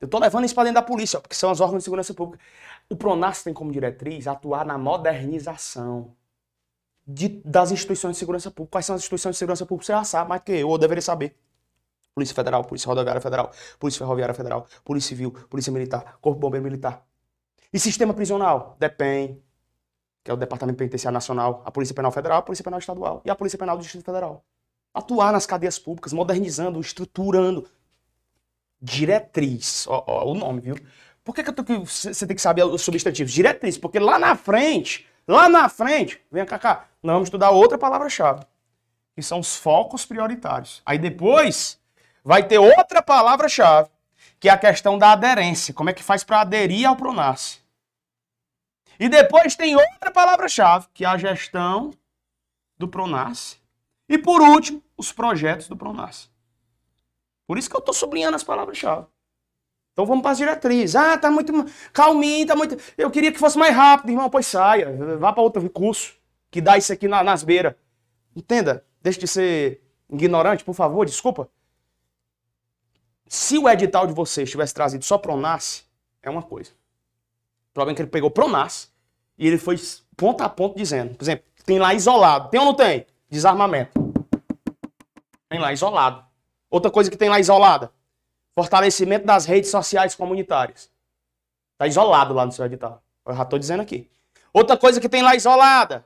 [0.00, 2.12] Eu tô levando isso para dentro da polícia, ó, porque são os órgãos de segurança
[2.12, 2.42] pública.
[2.88, 6.14] O PRONAS tem como diretriz atuar na modernização
[7.06, 8.72] de, das instituições de segurança pública.
[8.72, 9.86] Quais são as instituições de segurança pública?
[9.86, 11.36] Você já sabe mais do que eu, ou deveria saber.
[12.14, 17.04] Polícia Federal, Polícia Rodoviária Federal, Polícia Ferroviária Federal, Polícia Civil, Polícia Militar, Corpo Bombeiro Militar.
[17.72, 18.76] E sistema prisional?
[18.80, 19.40] DEPEN,
[20.24, 23.30] que é o Departamento Penitenciário Nacional, a Polícia Penal Federal, a Polícia Penal Estadual e
[23.30, 24.44] a Polícia Penal do Distrito Federal.
[24.92, 27.68] Atuar nas cadeias públicas, modernizando, estruturando.
[28.82, 30.76] Diretriz, ó, ó o nome, viu?
[31.22, 31.52] Por que, que
[31.84, 33.32] você tem que saber os substantivos?
[33.32, 37.78] Diretriz, porque lá na frente Lá na frente, vem cá, cá, nós vamos estudar outra
[37.78, 38.44] palavra-chave,
[39.14, 40.82] que são os focos prioritários.
[40.84, 41.80] Aí depois
[42.22, 43.88] vai ter outra palavra-chave,
[44.38, 45.72] que é a questão da aderência.
[45.72, 47.62] Como é que faz para aderir ao Pronas?
[48.98, 51.90] E depois tem outra palavra-chave, que é a gestão
[52.78, 53.58] do Pronas.
[54.06, 56.30] E por último, os projetos do Pronas.
[57.46, 59.06] Por isso que eu estou sublinhando as palavras-chave.
[59.92, 60.96] Então vamos para as diretrizes.
[60.96, 61.52] Ah, tá muito
[61.92, 62.76] calminho, tá muito.
[62.96, 64.28] Eu queria que fosse mais rápido, irmão.
[64.28, 66.19] Pois saia, vá para outro curso
[66.50, 67.74] que dá isso aqui na, nas beiras.
[68.34, 71.48] Entenda, deixe de ser ignorante, por favor, desculpa.
[73.26, 75.86] Se o edital de vocês tivesse trazido só Pronas,
[76.22, 76.70] é uma coisa.
[77.70, 78.92] O problema é que ele pegou Pronas
[79.38, 79.76] e ele foi
[80.16, 82.50] ponto a ponto dizendo, por exemplo, tem lá isolado.
[82.50, 83.06] Tem ou não tem?
[83.28, 83.92] Desarmamento.
[85.48, 86.24] Tem lá isolado.
[86.68, 87.92] Outra coisa que tem lá isolada,
[88.54, 90.90] fortalecimento das redes sociais comunitárias.
[91.74, 93.02] Está isolado lá no seu edital.
[93.24, 94.10] Eu já estou dizendo aqui.
[94.52, 96.04] Outra coisa que tem lá isolada,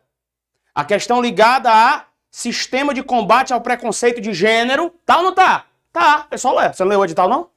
[0.74, 4.90] a questão ligada a sistema de combate ao preconceito de gênero.
[5.06, 5.66] Tá ou não tá?
[5.92, 6.74] Tá, é só ler.
[6.74, 7.48] Você não leu o edital, não?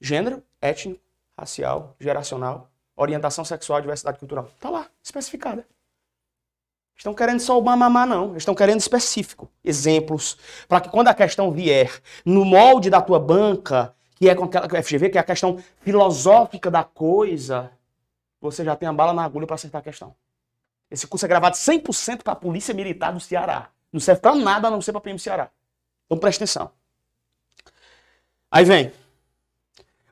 [0.00, 1.00] Gênero, étnico,
[1.38, 4.50] racial, geracional, orientação sexual, diversidade cultural.
[4.58, 5.64] Tá lá, especificada.
[6.96, 8.36] Estão querendo só o mamamá, não.
[8.36, 9.48] Estão querendo específico.
[9.64, 10.36] Exemplos.
[10.66, 14.82] Para que quando a questão vier no molde da tua banca, que é com aquela
[14.82, 17.70] FGV, que é a questão filosófica da coisa,
[18.40, 20.12] você já tem a bala na agulha para acertar a questão.
[20.90, 23.70] Esse curso é gravado 100% para a Polícia Militar do Ceará.
[23.92, 25.50] Não serve para nada a não ser para a PM Ceará.
[26.06, 26.70] Então presta atenção.
[28.50, 28.92] Aí vem.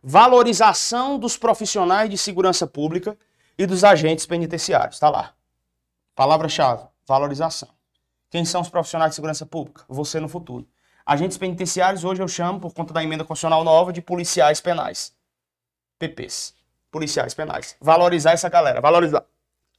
[0.02, 3.16] Valorização dos profissionais de segurança pública
[3.58, 4.96] e dos agentes penitenciários.
[4.96, 5.34] Está lá.
[6.14, 7.68] Palavra-chave: valorização.
[8.30, 9.84] Quem são os profissionais de segurança pública?
[9.88, 10.68] Você no futuro.
[11.04, 15.14] Agentes penitenciários, hoje eu chamo, por conta da emenda constitucional nova, de policiais penais.
[15.98, 16.54] PPs.
[16.90, 17.76] Policiais penais.
[17.80, 18.80] Valorizar essa galera.
[18.80, 19.24] Valorizar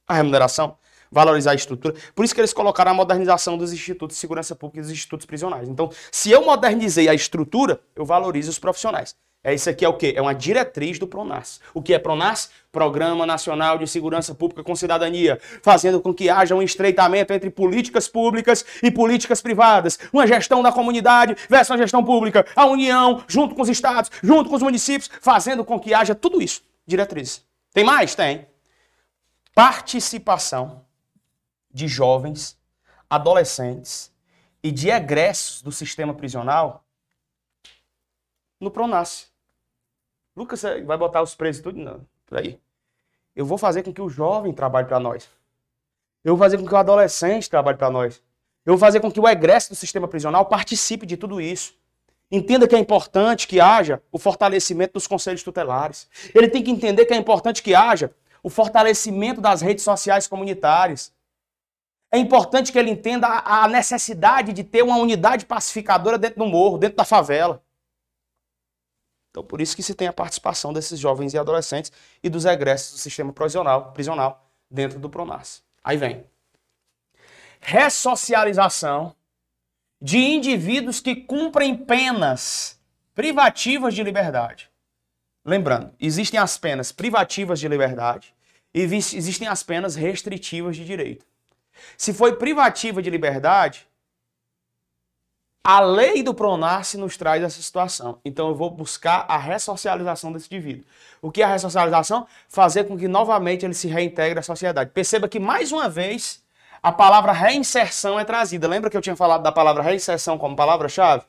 [0.06, 0.76] a remuneração
[1.10, 1.94] valorizar a estrutura.
[2.14, 5.26] Por isso que eles colocaram a modernização dos institutos de segurança pública e dos institutos
[5.26, 5.68] prisionais.
[5.68, 9.14] Então, se eu modernizei a estrutura, eu valorizo os profissionais.
[9.42, 10.14] É isso aqui é o quê?
[10.16, 11.60] É uma diretriz do Pronas.
[11.72, 12.50] O que é Pronas?
[12.72, 18.08] Programa Nacional de Segurança Pública com Cidadania, fazendo com que haja um estreitamento entre políticas
[18.08, 23.54] públicas e políticas privadas, uma gestão da comunidade versus uma gestão pública, a União junto
[23.54, 26.62] com os estados, junto com os municípios, fazendo com que haja tudo isso.
[26.86, 27.44] Diretriz.
[27.72, 28.14] Tem mais?
[28.14, 28.46] Tem.
[29.54, 30.84] Participação
[31.70, 32.58] de jovens,
[33.08, 34.12] adolescentes
[34.62, 36.84] e de egressos do sistema prisional
[38.60, 39.30] no Pronas.
[40.36, 41.78] Lucas vai botar os presos tudo?
[41.78, 42.60] Não, peraí.
[43.34, 45.28] Eu vou fazer com que o jovem trabalhe para nós.
[46.24, 48.22] Eu vou fazer com que o adolescente trabalhe para nós.
[48.64, 51.74] Eu vou fazer com que o egresso do sistema prisional participe de tudo isso.
[52.30, 56.08] Entenda que é importante que haja o fortalecimento dos conselhos tutelares.
[56.34, 61.12] Ele tem que entender que é importante que haja o fortalecimento das redes sociais comunitárias.
[62.10, 66.78] É importante que ele entenda a necessidade de ter uma unidade pacificadora dentro do morro,
[66.78, 67.62] dentro da favela.
[69.30, 71.92] Então, por isso que se tem a participação desses jovens e adolescentes
[72.22, 75.62] e dos egressos do sistema prisional, prisional dentro do Pronas.
[75.84, 76.24] Aí vem.
[77.60, 79.14] Ressocialização
[80.00, 82.80] de indivíduos que cumprem penas
[83.14, 84.70] privativas de liberdade.
[85.44, 88.34] Lembrando, existem as penas privativas de liberdade
[88.72, 91.26] e existem as penas restritivas de direito.
[91.96, 93.88] Se foi privativa de liberdade,
[95.62, 98.20] a lei do Pronarce nos traz essa situação.
[98.24, 100.84] Então eu vou buscar a ressocialização desse indivíduo.
[101.20, 102.26] O que é a ressocialização?
[102.48, 104.90] Fazer com que novamente ele se reintegre à sociedade.
[104.90, 106.42] Perceba que mais uma vez
[106.82, 108.66] a palavra reinserção é trazida.
[108.68, 111.24] Lembra que eu tinha falado da palavra reinserção como palavra-chave?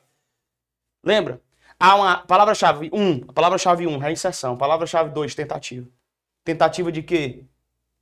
[1.04, 1.40] Lembra?
[1.78, 4.56] Há uma palavra-chave 1, um, a palavra-chave 1, um, reinserção.
[4.56, 5.86] Palavra-chave 2, tentativa.
[6.44, 7.44] Tentativa de quê?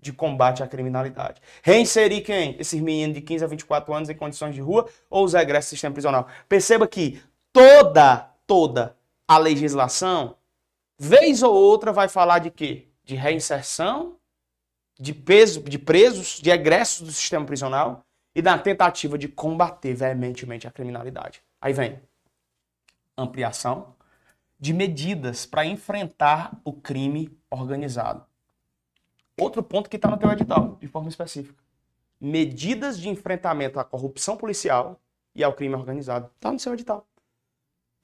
[0.00, 1.40] De combate à criminalidade.
[1.62, 2.56] Reinserir quem?
[2.58, 5.74] Esses meninos de 15 a 24 anos em condições de rua ou os egressos do
[5.74, 6.28] sistema prisional.
[6.48, 7.20] Perceba que
[7.52, 10.37] toda, toda a legislação,
[10.98, 12.87] vez ou outra, vai falar de quê?
[13.04, 14.16] De reinserção,
[14.98, 20.66] de, peso, de presos, de egressos do sistema prisional e da tentativa de combater veementemente
[20.66, 21.42] a criminalidade.
[21.61, 22.00] Aí vem
[23.16, 23.96] ampliação
[24.61, 28.27] de medidas para enfrentar o crime organizado.
[29.38, 31.62] Outro ponto que está no teu edital, de forma específica.
[32.20, 35.01] Medidas de enfrentamento à corrupção policial
[35.35, 36.29] e ao crime organizado.
[36.35, 37.07] Está no seu edital.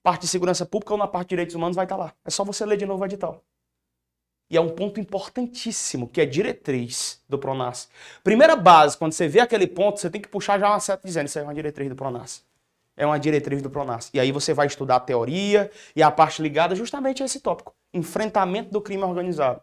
[0.03, 2.15] Parte de segurança pública ou na parte de direitos humanos vai estar tá lá.
[2.25, 3.43] É só você ler de novo o edital.
[4.49, 7.89] E é um ponto importantíssimo, que é diretriz do Pronas.
[8.23, 11.27] Primeira base, quando você vê aquele ponto, você tem que puxar já uma seta dizendo
[11.27, 12.45] isso é uma diretriz do Pronas.
[12.97, 14.11] É uma diretriz do Pronas.
[14.15, 17.75] E aí você vai estudar a teoria e a parte ligada justamente a esse tópico.
[17.93, 19.61] Enfrentamento do crime organizado.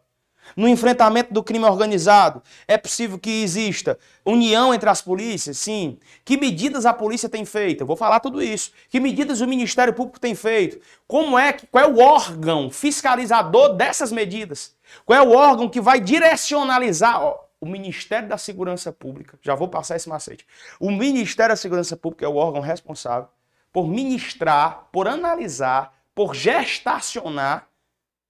[0.55, 5.57] No enfrentamento do crime organizado, é possível que exista união entre as polícias?
[5.57, 5.97] Sim.
[6.25, 7.81] Que medidas a polícia tem feito?
[7.81, 8.71] Eu vou falar tudo isso.
[8.89, 10.81] Que medidas o Ministério Público tem feito?
[11.07, 14.75] Como é que qual é o órgão fiscalizador dessas medidas?
[15.05, 17.21] Qual é o órgão que vai direcionalizar?
[17.21, 19.37] Ó, o Ministério da Segurança Pública.
[19.41, 20.45] Já vou passar esse macete.
[20.79, 23.29] O Ministério da Segurança Pública é o órgão responsável
[23.71, 27.67] por ministrar, por analisar, por gestacionar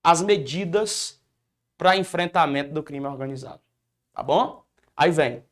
[0.04, 1.21] as medidas
[1.82, 3.60] para enfrentamento do crime organizado.
[4.13, 4.63] Tá bom?
[4.96, 5.44] Aí vem.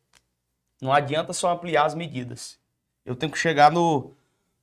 [0.79, 2.59] Não adianta só ampliar as medidas.
[3.03, 4.13] Eu tenho que chegar no,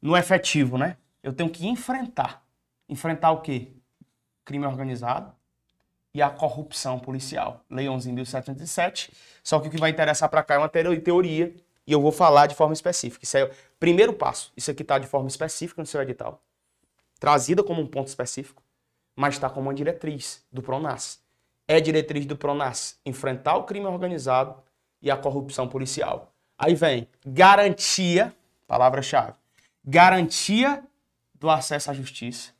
[0.01, 0.97] no efetivo, né?
[1.25, 2.41] Eu tenho que enfrentar.
[2.89, 3.73] Enfrentar o quê?
[4.45, 5.35] Crime organizado
[6.15, 7.65] e a corrupção policial.
[7.69, 9.11] Lei 11.707.
[9.43, 11.53] Só que o que vai interessar para cá é uma teoria
[11.85, 13.25] e eu vou falar de forma específica.
[13.25, 13.51] Isso é o
[13.81, 14.53] primeiro passo.
[14.57, 16.41] Isso aqui está de forma específica no seu edital.
[17.19, 18.63] Trazida como um ponto específico,
[19.17, 21.26] mas está como uma diretriz do PRONAS
[21.69, 24.63] é diretriz do PRONAS enfrentar o crime organizado
[25.03, 26.33] e a corrupção policial.
[26.59, 28.35] Aí vem garantia,
[28.67, 29.35] palavra-chave,
[29.85, 30.83] garantia
[31.35, 32.53] do acesso à justiça,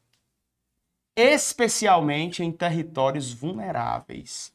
[1.17, 4.53] especialmente em territórios vulneráveis.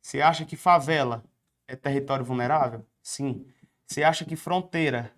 [0.00, 1.22] Você acha que favela
[1.68, 2.84] é território vulnerável?
[3.02, 3.46] Sim.
[3.86, 5.12] Você acha que fronteira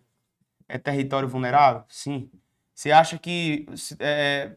[0.68, 1.84] é território vulnerável?
[1.88, 2.30] Sim.
[2.74, 3.66] Você acha que
[3.98, 4.52] é,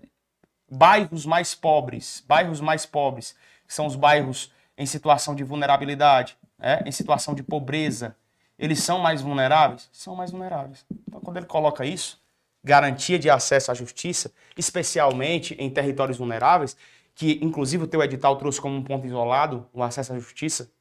[0.70, 3.36] bairros mais pobres, bairros mais pobres,
[3.68, 8.16] que são os bairros em situação de vulnerabilidade, é, em situação de pobreza,
[8.58, 9.90] eles são mais vulneráveis?
[9.92, 10.86] São mais vulneráveis.
[11.08, 12.20] Então, quando ele coloca isso,
[12.64, 16.76] garantia de acesso à justiça, especialmente em territórios vulneráveis,
[17.14, 20.72] que inclusive o teu edital trouxe como um ponto isolado o acesso à justiça,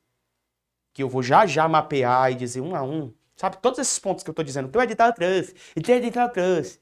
[0.93, 3.59] que eu vou já já mapear e dizer um a um, sabe?
[3.59, 6.81] Todos esses pontos que eu estou dizendo, o teu edital trouxe, o teu edital trouxe.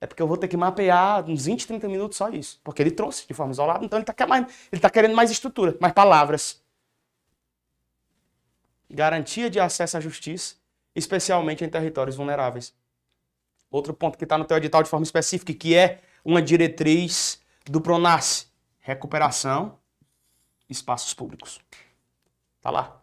[0.00, 2.60] É porque eu vou ter que mapear uns 20, 30 minutos só isso.
[2.62, 4.14] Porque ele trouxe de forma isolada, então ele está
[4.80, 6.62] tá querendo mais estrutura, mais palavras.
[8.90, 10.56] Garantia de acesso à justiça,
[10.94, 12.74] especialmente em territórios vulneráveis.
[13.70, 17.80] Outro ponto que está no teu edital de forma específica, que é uma diretriz do
[17.80, 18.50] PRONAS.
[18.78, 19.78] Recuperação,
[20.68, 21.60] espaços públicos.
[22.60, 23.00] Tá lá.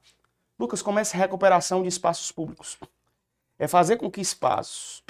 [0.58, 2.78] Lucas, como é essa recuperação de espaços públicos?
[3.60, 5.04] É fazer com que espaços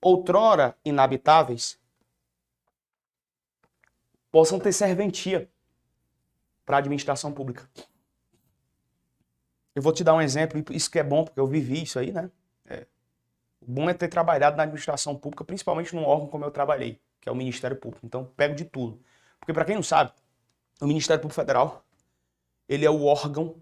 [0.00, 1.78] outrora inabitáveis,
[4.30, 5.50] possam ter serventia
[6.64, 7.68] para a administração pública.
[9.74, 12.12] Eu vou te dar um exemplo, isso que é bom, porque eu vivi isso aí,
[12.12, 12.30] né?
[12.66, 12.86] É.
[13.60, 17.28] O bom é ter trabalhado na administração pública, principalmente num órgão como eu trabalhei, que
[17.28, 18.04] é o Ministério Público.
[18.04, 19.00] Então, pego de tudo.
[19.38, 20.12] Porque, para quem não sabe,
[20.80, 21.84] o Ministério Público Federal,
[22.68, 23.56] ele é o órgão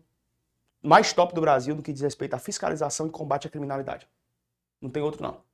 [0.83, 4.09] mais top do Brasil no que diz respeito à fiscalização e combate à criminalidade.
[4.81, 5.48] Não tem outro, não.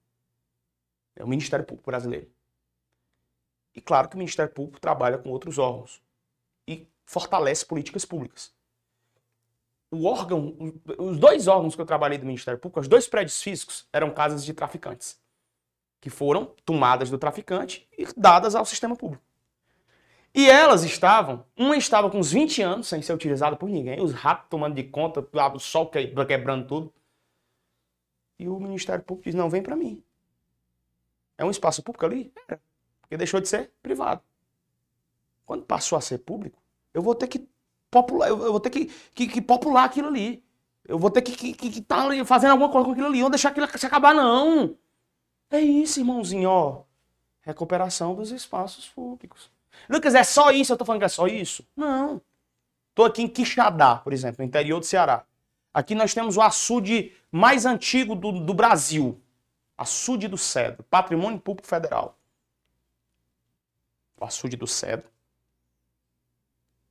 [1.16, 2.30] É o Ministério Público brasileiro.
[3.74, 6.02] E claro que o Ministério Público trabalha com outros órgãos
[6.66, 8.52] e fortalece políticas públicas.
[9.90, 10.56] O órgão,
[10.98, 14.44] os dois órgãos que eu trabalhei do Ministério Público, os dois prédios físicos, eram casas
[14.44, 15.20] de traficantes,
[16.00, 19.22] que foram tomadas do traficante e dadas ao sistema público.
[20.34, 24.12] E elas estavam, uma estava com uns 20 anos sem ser utilizada por ninguém, os
[24.12, 25.24] ratos tomando de conta,
[25.54, 26.92] o sol quebrando tudo.
[28.36, 30.02] E o Ministério Público diz: não, vem para mim.
[31.36, 32.32] É um espaço público ali?
[32.48, 32.60] Era.
[33.00, 34.22] Porque deixou de ser privado.
[35.44, 37.46] Quando passou a ser público, eu vou ter que
[37.90, 40.42] popular, eu vou ter que, que, que popular aquilo ali.
[40.86, 43.20] Eu vou ter que estar tá fazendo alguma coisa com aquilo ali.
[43.20, 44.76] Não deixar aquilo se acabar, não.
[45.50, 46.82] É isso, irmãozinho, ó.
[47.40, 49.50] Recuperação dos espaços públicos.
[49.88, 50.72] Lucas, é só isso?
[50.72, 51.66] Eu tô falando que é só isso?
[51.76, 52.20] Não.
[52.94, 55.24] Tô aqui em Quixadá, por exemplo, no interior do Ceará.
[55.72, 59.20] Aqui nós temos o açude mais antigo do, do Brasil.
[59.76, 62.18] Açude do Cedro, Patrimônio Público Federal.
[64.16, 65.10] O açude do Cedro.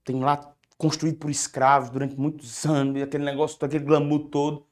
[0.03, 4.67] Tem lá construído por escravos durante muitos anos, aquele negócio, aquele glamour todo.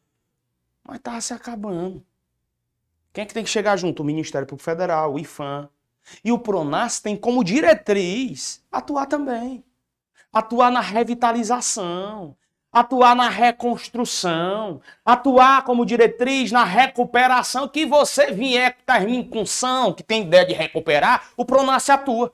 [0.83, 2.05] Mas estava se acabando.
[3.13, 4.01] Quem é que tem que chegar junto?
[4.01, 5.69] O Ministério Público Federal, o IFAM.
[6.23, 9.63] E o PRONAS tem como diretriz atuar também.
[10.33, 12.35] Atuar na revitalização,
[12.71, 19.91] atuar na reconstrução, atuar como diretriz na recuperação, que você vier que termine com são,
[19.91, 22.33] que tem ideia de recuperar, o Pronace atua.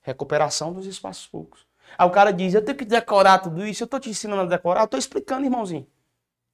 [0.00, 1.66] Recuperação dos espaços públicos.
[1.98, 4.46] Aí o cara diz, eu tenho que decorar tudo isso, eu estou te ensinando a
[4.46, 5.86] decorar, eu estou explicando, irmãozinho.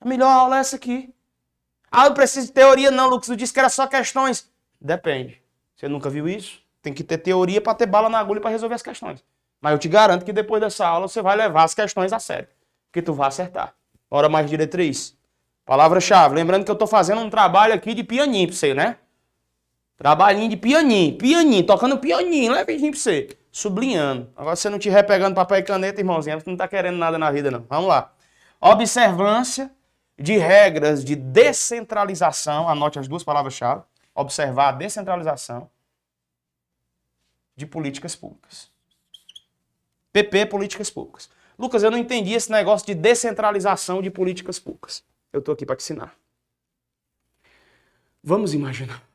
[0.01, 1.13] A melhor aula é essa aqui.
[1.91, 4.51] Ah, eu preciso de teoria, não, Lucas, eu disse que era só questões.
[4.81, 5.43] Depende.
[5.77, 6.63] Você nunca viu isso?
[6.81, 9.23] Tem que ter teoria para ter bala na agulha para resolver as questões.
[9.61, 12.49] Mas eu te garanto que depois dessa aula você vai levar as questões a sério
[12.93, 13.75] que tu vai acertar.
[14.11, 15.17] Hora mais diretriz.
[15.65, 16.35] Palavra-chave.
[16.35, 18.97] Lembrando que eu estou fazendo um trabalho aqui de pianinho para você, né?
[19.97, 23.39] Trabalhinho de pianinho, pianinho, tocando pianinho, levezinho para você.
[23.53, 24.33] sublinhando.
[24.37, 27.31] Agora, você não estiver pegando papel e caneta, irmãozinho, você não está querendo nada na
[27.31, 27.67] vida, não.
[27.69, 28.13] Vamos lá.
[28.61, 29.71] Observância
[30.19, 33.83] de regras de descentralização, anote as duas palavras-chave.
[34.15, 35.71] Observar a descentralização
[37.55, 38.71] de políticas públicas.
[40.13, 41.31] PP, políticas públicas.
[41.61, 45.05] Lucas, eu não entendi esse negócio de descentralização de políticas públicas.
[45.31, 46.17] Eu estou aqui para te ensinar.
[48.25, 49.07] Vamos imaginar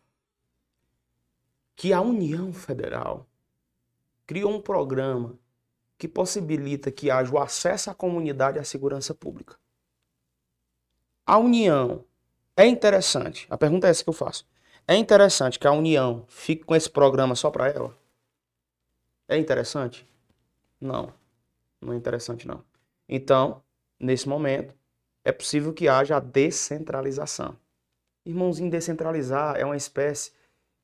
[1.76, 3.26] que a União Federal
[4.28, 5.34] criou um programa
[5.98, 9.58] que possibilita que haja o acesso à comunidade à segurança pública.
[11.26, 12.06] A União
[12.56, 13.48] é interessante.
[13.50, 14.48] A pergunta é essa que eu faço.
[14.88, 17.98] É interessante que a União fique com esse programa só para ela?
[19.28, 20.08] É interessante?
[20.80, 21.25] Não.
[21.86, 22.64] Não é interessante não.
[23.08, 23.62] Então,
[24.00, 24.76] nesse momento,
[25.24, 27.56] é possível que haja a descentralização.
[28.26, 30.32] Irmãozinho, descentralizar é uma espécie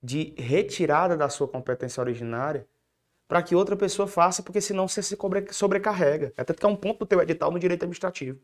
[0.02, 2.68] de retirada da sua competência originária
[3.28, 5.18] para que outra pessoa faça, porque senão você se
[5.52, 6.34] sobrecarrega.
[6.38, 8.40] Até que é um ponto do teu edital no direito administrativo.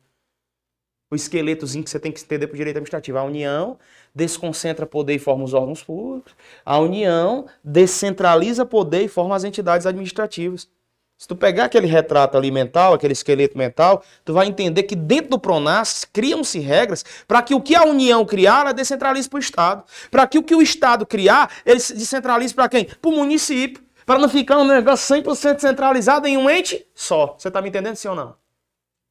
[1.12, 3.18] O esqueletozinho que você tem que entender para o direito administrativo.
[3.18, 3.78] A União
[4.16, 6.36] desconcentra poder e forma os órgãos públicos.
[6.66, 10.70] A União descentraliza poder e forma as entidades administrativas.
[11.18, 15.32] Se tu pegar aquele retrato ali mental, aquele esqueleto mental, tu vai entender que dentro
[15.32, 19.39] do Pronas criam-se regras para que o que a União criar, ela descentralize para o
[19.39, 19.84] Estado.
[20.11, 22.86] Para que o que o Estado criar, ele descentralize para quem?
[22.86, 23.84] Para o município.
[24.05, 27.36] Para não ficar um negócio 100% centralizado em um ente só.
[27.38, 28.36] Você está me entendendo, sim ou não?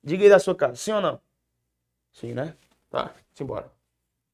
[0.03, 1.21] Diga aí da sua casa, sim ou não?
[2.13, 2.55] Sim, né?
[2.89, 3.71] Tá, simbora.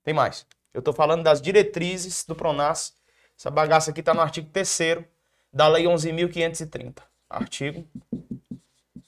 [0.05, 0.47] Tem mais.
[0.75, 2.95] Eu estou falando das diretrizes do Pronas.
[3.37, 5.05] Essa bagaça aqui está no artigo 3
[5.53, 7.12] da Lei 11.530.
[7.33, 7.89] Artigo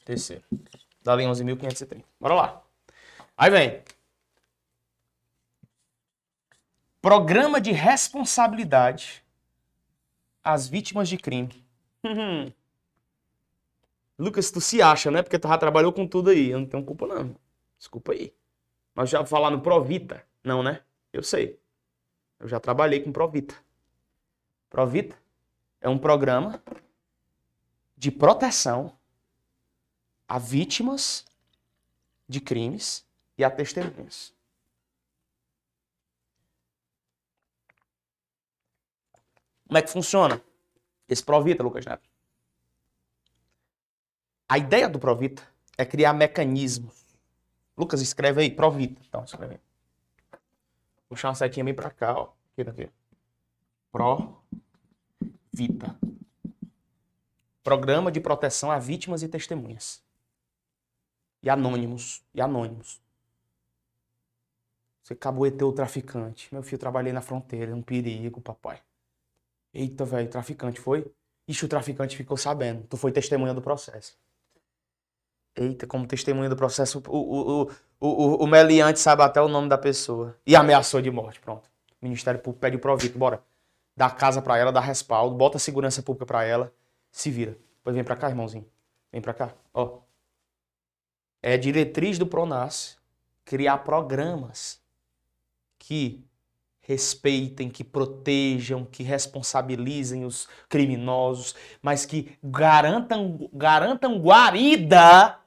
[0.05, 0.41] 3
[1.03, 2.03] da Lei 11.530.
[2.19, 2.63] Bora lá.
[3.37, 3.83] Aí vem.
[7.03, 9.23] Programa de responsabilidade
[10.43, 11.63] às vítimas de crime.
[14.19, 15.23] Lucas, tu se acha, né?
[15.23, 16.51] Porque tu já trabalhou com tudo aí.
[16.51, 17.37] Eu não tenho culpa, não.
[17.79, 18.33] Desculpa aí.
[18.95, 20.25] Mas já falar no Provita?
[20.43, 20.81] Não, né?
[21.13, 21.61] Eu sei.
[22.41, 23.55] Eu já trabalhei com Provita.
[24.71, 25.17] Provita
[25.81, 26.63] é um programa
[28.05, 28.93] de proteção
[30.29, 31.25] a vítimas
[32.29, 33.03] de crimes
[33.39, 34.35] e a testemunhas.
[39.67, 40.45] Como é que funciona
[41.09, 42.07] esse Provita, Lucas Neto?
[44.47, 45.43] A ideia do Provita
[45.79, 47.07] é criar mecanismos.
[47.75, 49.01] Lucas, escreve aí, Provita.
[49.09, 49.61] Então, escreve aí.
[51.09, 52.35] Puxar uma setinha bem pra cá, ó.
[52.53, 52.91] Aqui, daqui.
[53.91, 54.45] Provita.
[57.65, 60.03] Programa de proteção a vítimas e testemunhas.
[61.43, 62.23] E anônimos.
[62.35, 63.01] E anônimos.
[65.03, 66.53] Você caboeteu o traficante.
[66.53, 67.73] Meu filho, trabalhei na fronteira.
[67.73, 68.83] É um perigo, papai.
[69.73, 71.11] Eita, velho, traficante foi?
[71.49, 72.87] Ixi, o traficante ficou sabendo.
[72.87, 74.15] Tu foi testemunha do processo.
[75.57, 79.71] Eita, como testemunha do processo, o, o, o, o, o meliante sabe até o nome
[79.71, 80.39] da pessoa.
[80.47, 81.67] E ameaçou de morte, pronto.
[82.03, 83.43] O Ministério Público pede o provito, bora.
[83.97, 86.71] Dá casa para ela, dá respaldo, bota segurança pública para ela
[87.15, 87.57] se vira.
[87.83, 88.69] Pois vem para cá, irmãozinho.
[89.13, 89.55] Vem para cá.
[89.73, 90.01] Ó.
[91.41, 92.99] É diretriz do Pronas
[93.45, 94.83] criar programas
[95.79, 96.27] que
[96.81, 105.39] respeitem, que protejam, que responsabilizem os criminosos, mas que garantam, garantam guarida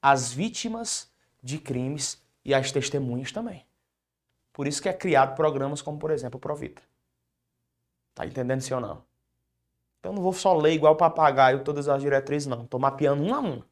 [0.00, 1.10] às vítimas
[1.42, 3.66] de crimes e às testemunhas também.
[4.52, 6.82] Por isso que é criado programas como, por exemplo, o Provita.
[8.14, 9.15] Tá entendendo sim ou não?
[10.06, 12.62] Então não vou só ler igual papagaio todas as diretrizes, não.
[12.62, 13.66] Estou mapeando uma a uma.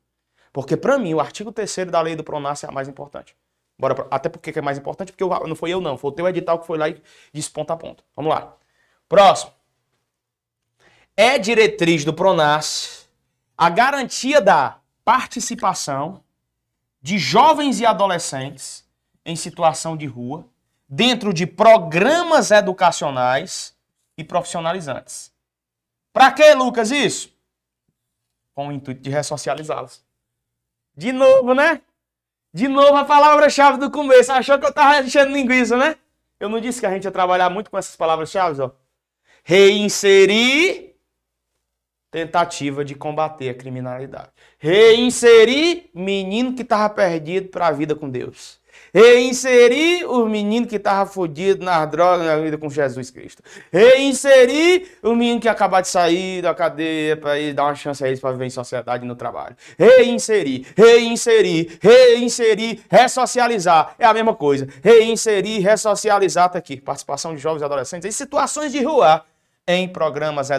[0.53, 3.37] Porque para mim o artigo 3 da lei do Pronas é a mais importante.
[3.79, 4.07] Bora pra...
[4.11, 5.29] Até porque é mais importante, porque eu...
[5.47, 7.01] não foi eu não, foi o teu edital que foi lá e
[7.33, 8.03] disse ponta a ponta.
[8.17, 8.53] Vamos lá.
[9.09, 9.53] Próximo.
[11.17, 13.09] É diretriz do Pronas
[13.57, 16.21] a garantia da participação
[17.01, 18.85] de jovens e adolescentes
[19.25, 20.45] em situação de rua
[20.89, 23.77] dentro de programas educacionais
[24.19, 25.34] e profissionalizantes.
[26.15, 27.29] Para que, Lucas, isso?
[28.55, 30.01] Com o intuito de ressocializá-los.
[30.97, 31.83] De novo, né?
[32.53, 34.31] De novo a palavra-chave do começo.
[34.31, 35.97] Achou que eu tava enchendo linguiça, né?
[36.39, 38.71] Eu não disse que a gente ia trabalhar muito com essas palavras-chave, ó.
[39.43, 40.95] Reinserir
[42.13, 44.31] tentativa de combater a criminalidade.
[44.57, 48.61] Reinserir menino que estava perdido para a vida com Deus.
[48.95, 53.43] Reinserir o menino que estava fodido nas drogas na vida com Jesus Cristo.
[53.73, 58.21] Reinserir o menino que acabou de sair da cadeia para dar uma chance a eles
[58.21, 59.57] para viver em sociedade no trabalho.
[59.77, 63.97] Reinserir, reinserir, reinserir, ressocializar.
[63.99, 64.69] É a mesma coisa.
[64.81, 66.77] Reinserir, ressocializar tá aqui.
[66.81, 69.25] Participação de jovens e adolescentes em situações de rua
[69.67, 70.51] em programas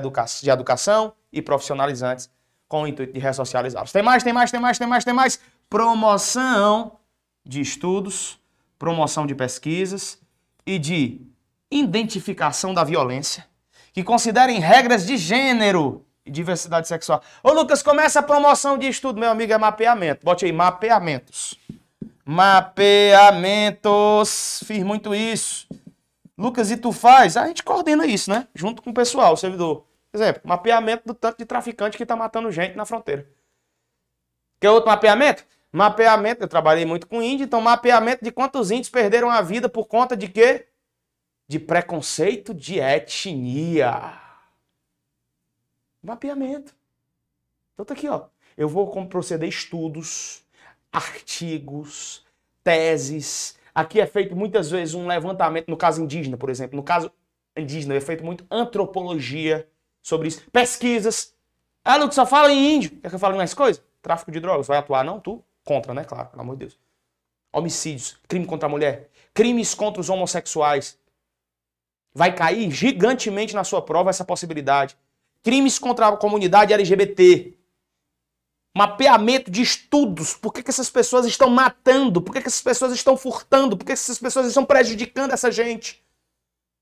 [0.42, 2.30] de educação e profissionalizantes
[2.68, 3.94] com o intuito de ressocializá-los.
[3.94, 5.40] Tem mais, tem mais, tem mais, tem mais, tem mais.
[5.70, 6.98] Promoção
[7.46, 8.39] de estudos,
[8.80, 10.20] promoção de pesquisas
[10.66, 11.22] e de
[11.70, 13.46] identificação da violência,
[13.93, 17.22] que considerem regras de gênero e diversidade sexual.
[17.43, 20.26] Ô Lucas, começa a promoção de estudo, meu amigo, é mapeamento.
[20.26, 21.56] Bote aí, mapeamentos.
[22.26, 24.64] Mapeamentos.
[24.66, 25.68] Fiz muito isso.
[26.38, 27.38] Lucas, e tu faz?
[27.38, 28.48] A gente coordena isso, né?
[28.54, 29.86] Junto com o pessoal, o servidor.
[30.14, 33.28] Exemplo, mapeamento do tanto de traficante que tá matando gente na fronteira.
[34.60, 35.46] Quer outro mapeamento?
[35.76, 39.88] Mapeamento, eu trabalhei muito com índio, então mapeamento de quantos índios perderam a vida por
[39.88, 40.67] conta de quê?
[41.49, 44.13] De preconceito de etnia.
[46.01, 46.73] Mapeamento.
[47.73, 48.28] Então tá aqui, ó.
[48.55, 50.45] Eu vou proceder estudos,
[50.93, 52.26] artigos,
[52.63, 53.59] teses.
[53.73, 56.78] Aqui é feito muitas vezes um levantamento, no caso indígena, por exemplo.
[56.78, 57.11] No caso
[57.53, 59.67] indígena, é feito muito antropologia
[60.01, 60.41] sobre isso.
[60.51, 61.36] Pesquisas.
[61.84, 62.91] Ah, Lucas, só fala em índio.
[62.91, 63.84] Quer que eu fale mais coisa?
[64.01, 64.67] Tráfico de drogas.
[64.67, 65.03] Vai atuar?
[65.03, 65.43] Não, tu?
[65.66, 66.05] Contra, né?
[66.05, 66.80] Claro, pelo amor de Deus.
[67.51, 70.97] Homicídios, crime contra a mulher, crimes contra os homossexuais.
[72.13, 74.95] Vai cair gigantemente na sua prova essa possibilidade.
[75.43, 77.55] Crimes contra a comunidade LGBT
[78.76, 82.91] mapeamento de estudos, por que, que essas pessoas estão matando, por que, que essas pessoas
[82.91, 86.03] estão furtando, por que, que essas pessoas estão prejudicando essa gente.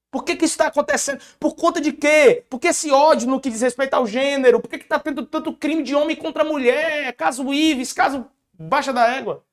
[0.10, 1.22] Por que, que isso está acontecendo?
[1.40, 2.44] Por conta de quê?
[2.50, 4.60] Por que esse ódio no que diz respeito ao gênero?
[4.60, 7.14] Por que está tendo tanto crime de homem contra mulher?
[7.14, 8.26] Caso Ives, caso
[8.64, 9.44] Baixa da Égua.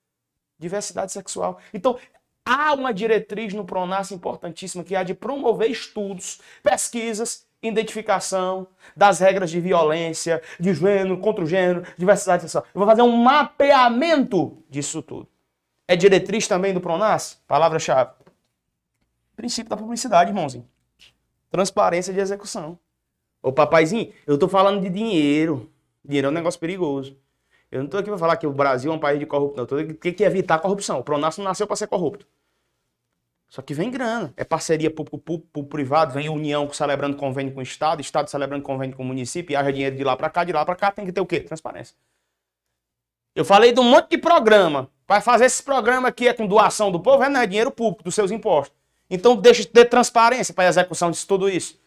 [0.59, 1.59] Diversidade sexual.
[1.73, 1.99] Então,
[2.45, 9.21] há uma diretriz no Pronas importantíssima que é a de promover estudos, pesquisas identificação das
[9.21, 12.65] regras de violência, de gênero, contra o gênero, diversidade sexual.
[12.75, 15.29] Eu vou fazer um mapeamento disso tudo.
[15.87, 17.43] É diretriz também do Pronas?
[17.47, 18.13] Palavra-chave.
[19.37, 20.69] Princípio da publicidade, irmãozinho.
[21.51, 22.79] Transparência de execução.
[23.43, 25.71] Ô papaizinho, eu tô falando de dinheiro.
[26.05, 27.17] Dinheiro é um negócio perigoso.
[27.71, 29.67] Eu não tô aqui pra falar que o Brasil é um país de corrupto, não.
[29.67, 30.99] Tô aqui que evitar a corrupção.
[30.99, 32.27] O Pronas não nasceu para ser corrupto.
[33.49, 34.33] Só que vem grana.
[34.37, 39.07] É parceria público-privado, vem união celebrando convênio com o Estado, Estado celebrando convênio com o
[39.07, 41.21] município, e haja dinheiro de lá para cá, de lá para cá, tem que ter
[41.21, 41.41] o quê?
[41.41, 41.97] Transparência.
[43.35, 44.89] Eu falei de um monte de programa.
[45.07, 48.05] Para fazer esse programa aqui é com doação do povo, é, não, é dinheiro público,
[48.05, 48.77] dos seus impostos.
[49.09, 51.81] Então deixa de ter transparência para a execução de tudo isso.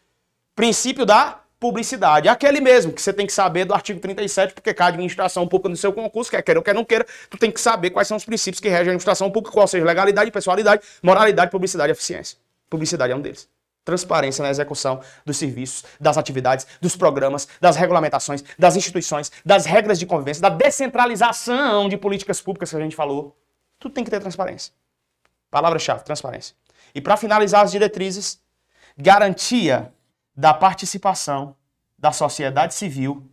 [0.53, 2.27] Princípio da publicidade.
[2.27, 5.77] Aquele mesmo que você tem que saber do artigo 37, porque cada administração pública no
[5.77, 8.25] seu concurso, quer queira ou quer não queira, tu tem que saber quais são os
[8.25, 12.37] princípios que regem a administração pública, qual seja legalidade, pessoalidade, moralidade, publicidade e eficiência.
[12.69, 13.47] Publicidade é um deles.
[13.85, 19.97] Transparência na execução dos serviços, das atividades, dos programas, das regulamentações, das instituições, das regras
[19.97, 23.37] de convivência, da descentralização de políticas públicas que a gente falou.
[23.79, 24.73] Tudo tem que ter transparência.
[25.49, 26.57] Palavra-chave, transparência.
[26.93, 28.37] E para finalizar as diretrizes,
[28.97, 29.93] garantia
[30.35, 31.55] da participação
[31.97, 33.29] da sociedade civil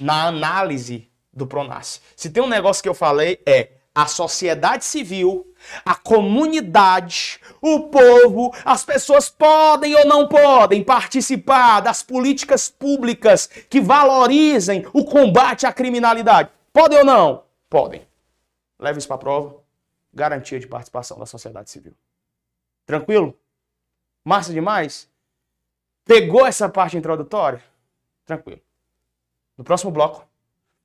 [0.00, 2.00] na análise do Pronas.
[2.16, 5.52] Se tem um negócio que eu falei é a sociedade civil,
[5.84, 13.80] a comunidade, o povo, as pessoas podem ou não podem participar das políticas públicas que
[13.80, 16.48] valorizem o combate à criminalidade.
[16.72, 17.44] Podem ou não?
[17.68, 18.06] Podem.
[18.78, 19.56] Leve isso para prova.
[20.14, 21.94] Garantia de participação da sociedade civil.
[22.86, 23.36] Tranquilo?
[24.24, 25.08] Massa demais?
[26.08, 27.62] Pegou essa parte introdutória?
[28.24, 28.62] Tranquilo.
[29.58, 30.26] No próximo bloco,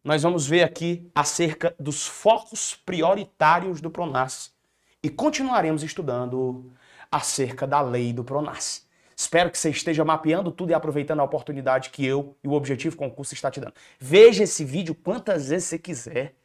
[0.04, 4.54] nós vamos ver aqui acerca dos focos prioritários do Pronas
[5.02, 6.74] e continuaremos estudando
[7.10, 8.86] acerca da lei do Pronas.
[9.16, 12.98] Espero que você esteja mapeando tudo e aproveitando a oportunidade que eu e o Objetivo
[12.98, 13.76] Concurso está te dando.
[13.98, 16.36] Veja esse vídeo quantas vezes você quiser.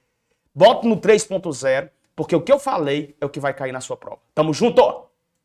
[0.55, 3.97] Bota no 3.0, porque o que eu falei é o que vai cair na sua
[3.97, 4.20] prova.
[4.37, 5.08] Tamo junto!